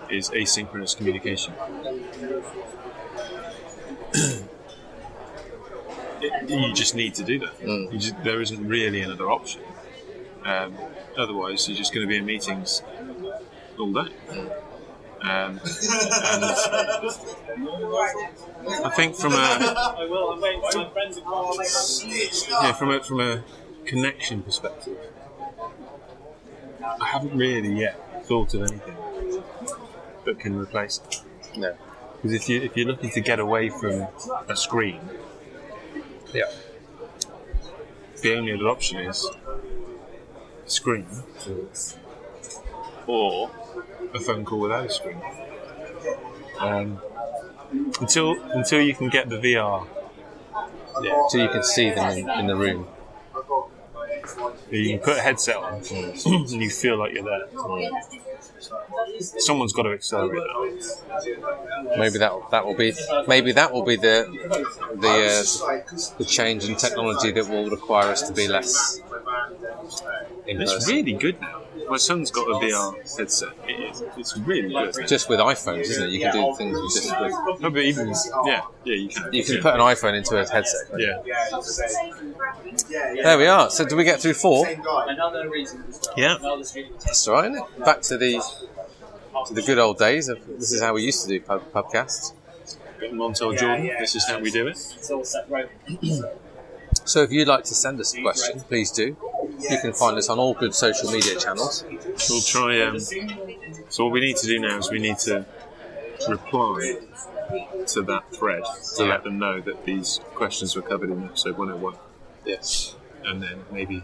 is 0.10 0.30
asynchronous 0.32 0.98
communication. 0.98 1.54
It- 6.22 6.50
you 6.50 6.74
just 6.74 6.96
need 6.96 7.16
to 7.16 7.24
do 7.24 7.40
that. 7.40 7.54
You 7.62 7.98
just, 7.98 8.22
there 8.24 8.42
isn't 8.42 8.68
really 8.68 9.02
another 9.02 9.30
option. 9.30 9.62
Um, 10.44 10.76
otherwise, 11.18 11.68
you're 11.68 11.78
just 11.78 11.94
going 11.94 12.06
to 12.06 12.10
be 12.10 12.18
in 12.18 12.26
meetings 12.26 12.82
all 13.78 13.92
day. 13.94 14.10
Um, 15.22 15.60
and 15.60 15.62
I 18.86 18.90
think 18.96 19.16
from 19.16 19.34
a 19.34 19.38
yeah, 22.62 22.74
from 22.74 22.92
a 22.92 23.04
from 23.04 23.20
a 23.20 23.44
connection 23.90 24.44
perspective, 24.44 24.98
I 27.02 27.06
haven't 27.06 27.36
really 27.36 27.74
yet 27.74 28.26
thought 28.26 28.54
of 28.54 28.62
anything 28.62 28.96
that 30.26 30.40
can 30.40 30.56
replace 30.58 31.02
it. 31.04 31.58
No. 31.58 31.76
Because 32.16 32.34
if 32.34 32.48
you 32.50 32.62
if 32.62 32.78
you're 32.78 32.88
looking 32.88 33.10
to 33.12 33.22
get 33.22 33.40
away 33.40 33.70
from 33.70 34.08
a 34.48 34.56
screen, 34.56 35.02
Yeah. 36.34 36.52
the 38.22 38.36
only 38.36 38.54
other 38.54 38.68
option 38.68 39.00
is 39.00 39.28
screen 40.66 41.08
or 43.08 43.50
a 44.14 44.20
phone 44.20 44.46
call 44.46 44.60
without 44.60 44.86
a 44.86 44.90
screen. 44.92 45.20
Um, 46.60 47.02
until 48.02 48.36
until 48.52 48.82
you 48.82 48.94
can 48.94 49.10
get 49.10 49.30
the 49.30 49.38
VR. 49.38 49.88
Yeah, 51.02 51.28
So 51.30 51.38
you 51.38 51.48
can 51.50 51.64
see 51.64 51.90
them 51.92 52.18
in, 52.18 52.30
in 52.30 52.48
the 52.48 52.56
room. 52.56 52.88
You 54.72 54.90
can 54.98 55.00
put 55.00 55.18
a 55.18 55.22
headset 55.22 55.56
on 55.58 55.82
and 55.92 56.62
you 56.62 56.70
feel 56.70 56.98
like 56.98 57.14
you're 57.14 57.24
there. 57.24 57.48
Someone's 59.20 59.74
got 59.74 59.84
to 59.84 59.92
accelerate 59.92 60.42
that. 60.42 61.96
Maybe 61.98 62.18
that 62.20 62.32
that 62.52 62.66
will 62.66 62.76
be 62.76 62.94
maybe 63.28 63.52
that 63.54 63.72
will 63.72 63.84
be 63.84 63.96
the 63.96 64.28
the 64.96 65.10
uh, 65.10 66.18
the 66.18 66.26
change 66.26 66.66
in 66.68 66.76
technology 66.76 67.32
that 67.32 67.48
will 67.48 67.70
require 67.70 68.08
us 68.12 68.22
to 68.24 68.34
be 68.34 68.48
less 68.48 69.02
It's 70.46 70.88
really 70.88 71.14
good 71.14 71.40
now. 71.42 71.62
My 71.90 71.98
son's 71.98 72.30
got 72.30 72.48
a 72.48 72.54
VR 72.64 73.18
headset. 73.18 73.50
It 73.68 73.72
is, 73.72 74.04
it's 74.16 74.38
really 74.38 74.70
good. 74.70 75.08
Just 75.08 75.28
with 75.28 75.40
iPhones, 75.40 75.82
isn't 75.82 76.04
it? 76.04 76.12
You 76.12 76.20
can 76.20 76.34
do 76.34 76.56
things 76.56 76.78
with 76.80 76.94
just 76.94 77.20
with, 77.20 77.62
No, 77.62 77.70
but 77.72 77.82
even 77.82 78.10
yeah, 78.46 78.62
yeah, 78.84 78.96
you 78.96 79.10
can. 79.10 79.34
you 79.34 79.44
can 79.44 79.58
put 79.62 79.74
an 79.74 79.80
iPhone 79.80 80.16
into 80.16 80.38
a 80.38 80.48
headset. 80.48 80.90
can't 80.90 81.02
you? 81.02 82.29
Yeah. 82.90 83.14
There 83.24 83.38
we 83.38 83.48
are. 83.48 83.70
So, 83.70 83.86
do 83.86 83.96
we 83.96 84.04
get 84.04 84.22
through 84.22 84.34
four? 84.36 84.68
Another 84.68 85.50
reason. 85.50 85.84
Yeah. 86.18 86.38
That's 86.42 87.28
all 87.28 87.36
right. 87.36 87.52
Isn't 87.52 87.64
it? 87.64 87.86
Back 87.86 88.02
to 88.04 88.18
the 88.18 88.42
to 89.48 89.54
the 89.54 89.62
good 89.62 89.78
old 89.80 89.98
days 89.98 90.28
of 90.30 90.46
this 90.48 90.72
is 90.72 90.82
how 90.82 90.94
we 90.94 91.04
used 91.04 91.24
to 91.24 91.30
do 91.30 91.40
pub, 91.42 91.64
pubcasts. 91.72 92.34
Montel 93.02 93.58
Jordan. 93.58 93.90
This 94.00 94.16
is 94.16 94.28
how 94.28 94.40
we 94.40 94.52
do 94.52 94.68
it. 94.68 94.72
It's 94.72 95.10
all 95.12 95.24
set 95.24 95.50
right. 95.50 95.70
So, 97.06 97.22
if 97.24 97.32
you'd 97.32 97.48
like 97.48 97.64
to 97.66 97.74
send 97.76 98.00
us 98.00 98.16
a 98.16 98.22
question, 98.22 98.60
please 98.62 98.92
do. 98.92 99.16
You 99.60 99.78
can 99.82 99.94
find 99.94 100.18
us 100.18 100.30
on 100.30 100.38
all 100.38 100.54
good 100.54 100.76
social 100.76 101.10
media 101.12 101.36
channels. 101.40 101.84
We'll 102.30 102.42
try. 102.42 102.82
Um, 102.82 103.00
so 103.00 104.04
what 104.06 104.12
we 104.14 104.20
need 104.20 104.36
to 104.38 104.48
do 104.48 104.60
now 104.60 104.78
is 104.78 104.92
we 104.92 105.00
need 105.00 105.18
to 105.20 105.46
reply 106.28 106.98
to 107.88 108.02
that 108.04 108.32
thread 108.32 108.64
to 108.98 109.04
Yeah. 109.04 109.10
let 109.10 109.24
them 109.24 109.40
know 109.40 109.60
that 109.62 109.86
these 109.86 110.20
questions 110.36 110.76
were 110.76 110.82
covered 110.84 111.10
in 111.10 111.24
episode 111.24 111.58
101, 111.58 111.96
Yes. 112.50 112.96
and 113.26 113.42
then 113.42 113.64
maybe. 113.72 114.04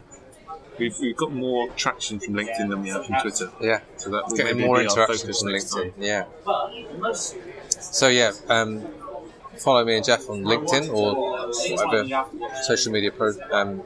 We've, 0.77 0.97
we've 0.99 1.15
got 1.15 1.31
more 1.31 1.69
traction 1.71 2.19
from 2.19 2.33
LinkedIn 2.33 2.69
than 2.69 2.81
we 2.81 2.89
have 2.89 3.05
from 3.05 3.15
Twitter. 3.21 3.49
Yeah. 3.61 3.79
So 3.95 4.09
that 4.09 4.27
will 4.27 4.35
Getting 4.35 4.59
more 4.59 4.81
interaction 4.81 5.33
focus 5.33 5.41
from 5.41 5.49
LinkedIn. 5.49 5.93
Yeah. 5.97 6.25
So 7.69 8.07
yeah, 8.09 8.31
um, 8.49 8.85
follow 9.57 9.85
me 9.85 9.95
and 9.95 10.05
Jeff 10.05 10.29
on 10.29 10.43
LinkedIn 10.43 10.93
or 10.93 11.47
whatever 11.53 12.25
social 12.63 12.91
media 12.91 13.11
pro, 13.11 13.31
um, 13.51 13.81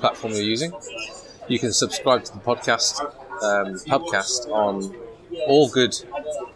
platform 0.00 0.32
you're 0.32 0.42
using. 0.42 0.72
You 1.48 1.58
can 1.58 1.72
subscribe 1.72 2.24
to 2.24 2.32
the 2.32 2.38
podcast, 2.38 3.00
um, 3.42 3.74
Pubcast 3.80 4.48
on 4.50 4.94
all 5.46 5.68
good 5.68 5.92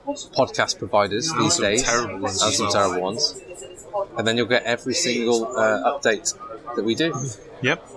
podcast 0.07 0.79
providers 0.79 1.33
these 1.39 1.59
days, 1.59 1.87
and 1.89 2.31
some 2.31 2.71
terrible 2.71 3.03
ones. 3.03 3.39
And 4.17 4.27
then 4.27 4.37
you'll 4.37 4.47
get 4.47 4.65
every 4.65 4.95
single 4.95 5.47
uh, 5.57 5.99
update 5.99 6.35
that 6.77 6.85
we 6.85 6.95
do. 6.95 7.15
Yep. 7.63 7.89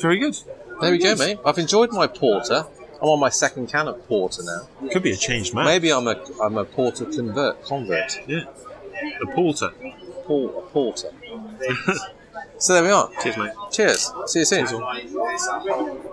Very 0.00 0.18
good. 0.18 0.38
There 0.80 0.90
we 0.90 0.98
go, 0.98 1.14
mate. 1.16 1.38
I've 1.44 1.58
enjoyed 1.58 1.92
my 1.92 2.06
porter. 2.06 2.66
I'm 3.00 3.08
on 3.08 3.20
my 3.20 3.28
second 3.28 3.68
can 3.68 3.88
of 3.88 4.06
porter 4.08 4.42
now. 4.42 4.88
Could 4.90 5.02
be 5.02 5.12
a 5.12 5.16
changed 5.16 5.54
man. 5.54 5.64
Maybe 5.66 5.92
I'm 5.92 6.06
a 6.06 6.22
I'm 6.42 6.56
a 6.56 6.64
porter 6.64 7.04
convert 7.04 7.62
convert. 7.64 8.20
Yeah. 8.26 8.44
A 9.22 9.26
porter. 9.34 9.70
Paul, 10.24 10.58
a 10.58 10.62
porter. 10.70 11.10
so 12.58 12.74
there 12.74 12.82
we 12.82 12.90
are. 12.90 13.10
Cheers, 13.22 13.36
mate. 13.36 13.52
Cheers. 13.70 14.12
See 14.26 14.40
you 14.40 14.44
soon. 14.44 14.66
Cheers. 14.66 16.12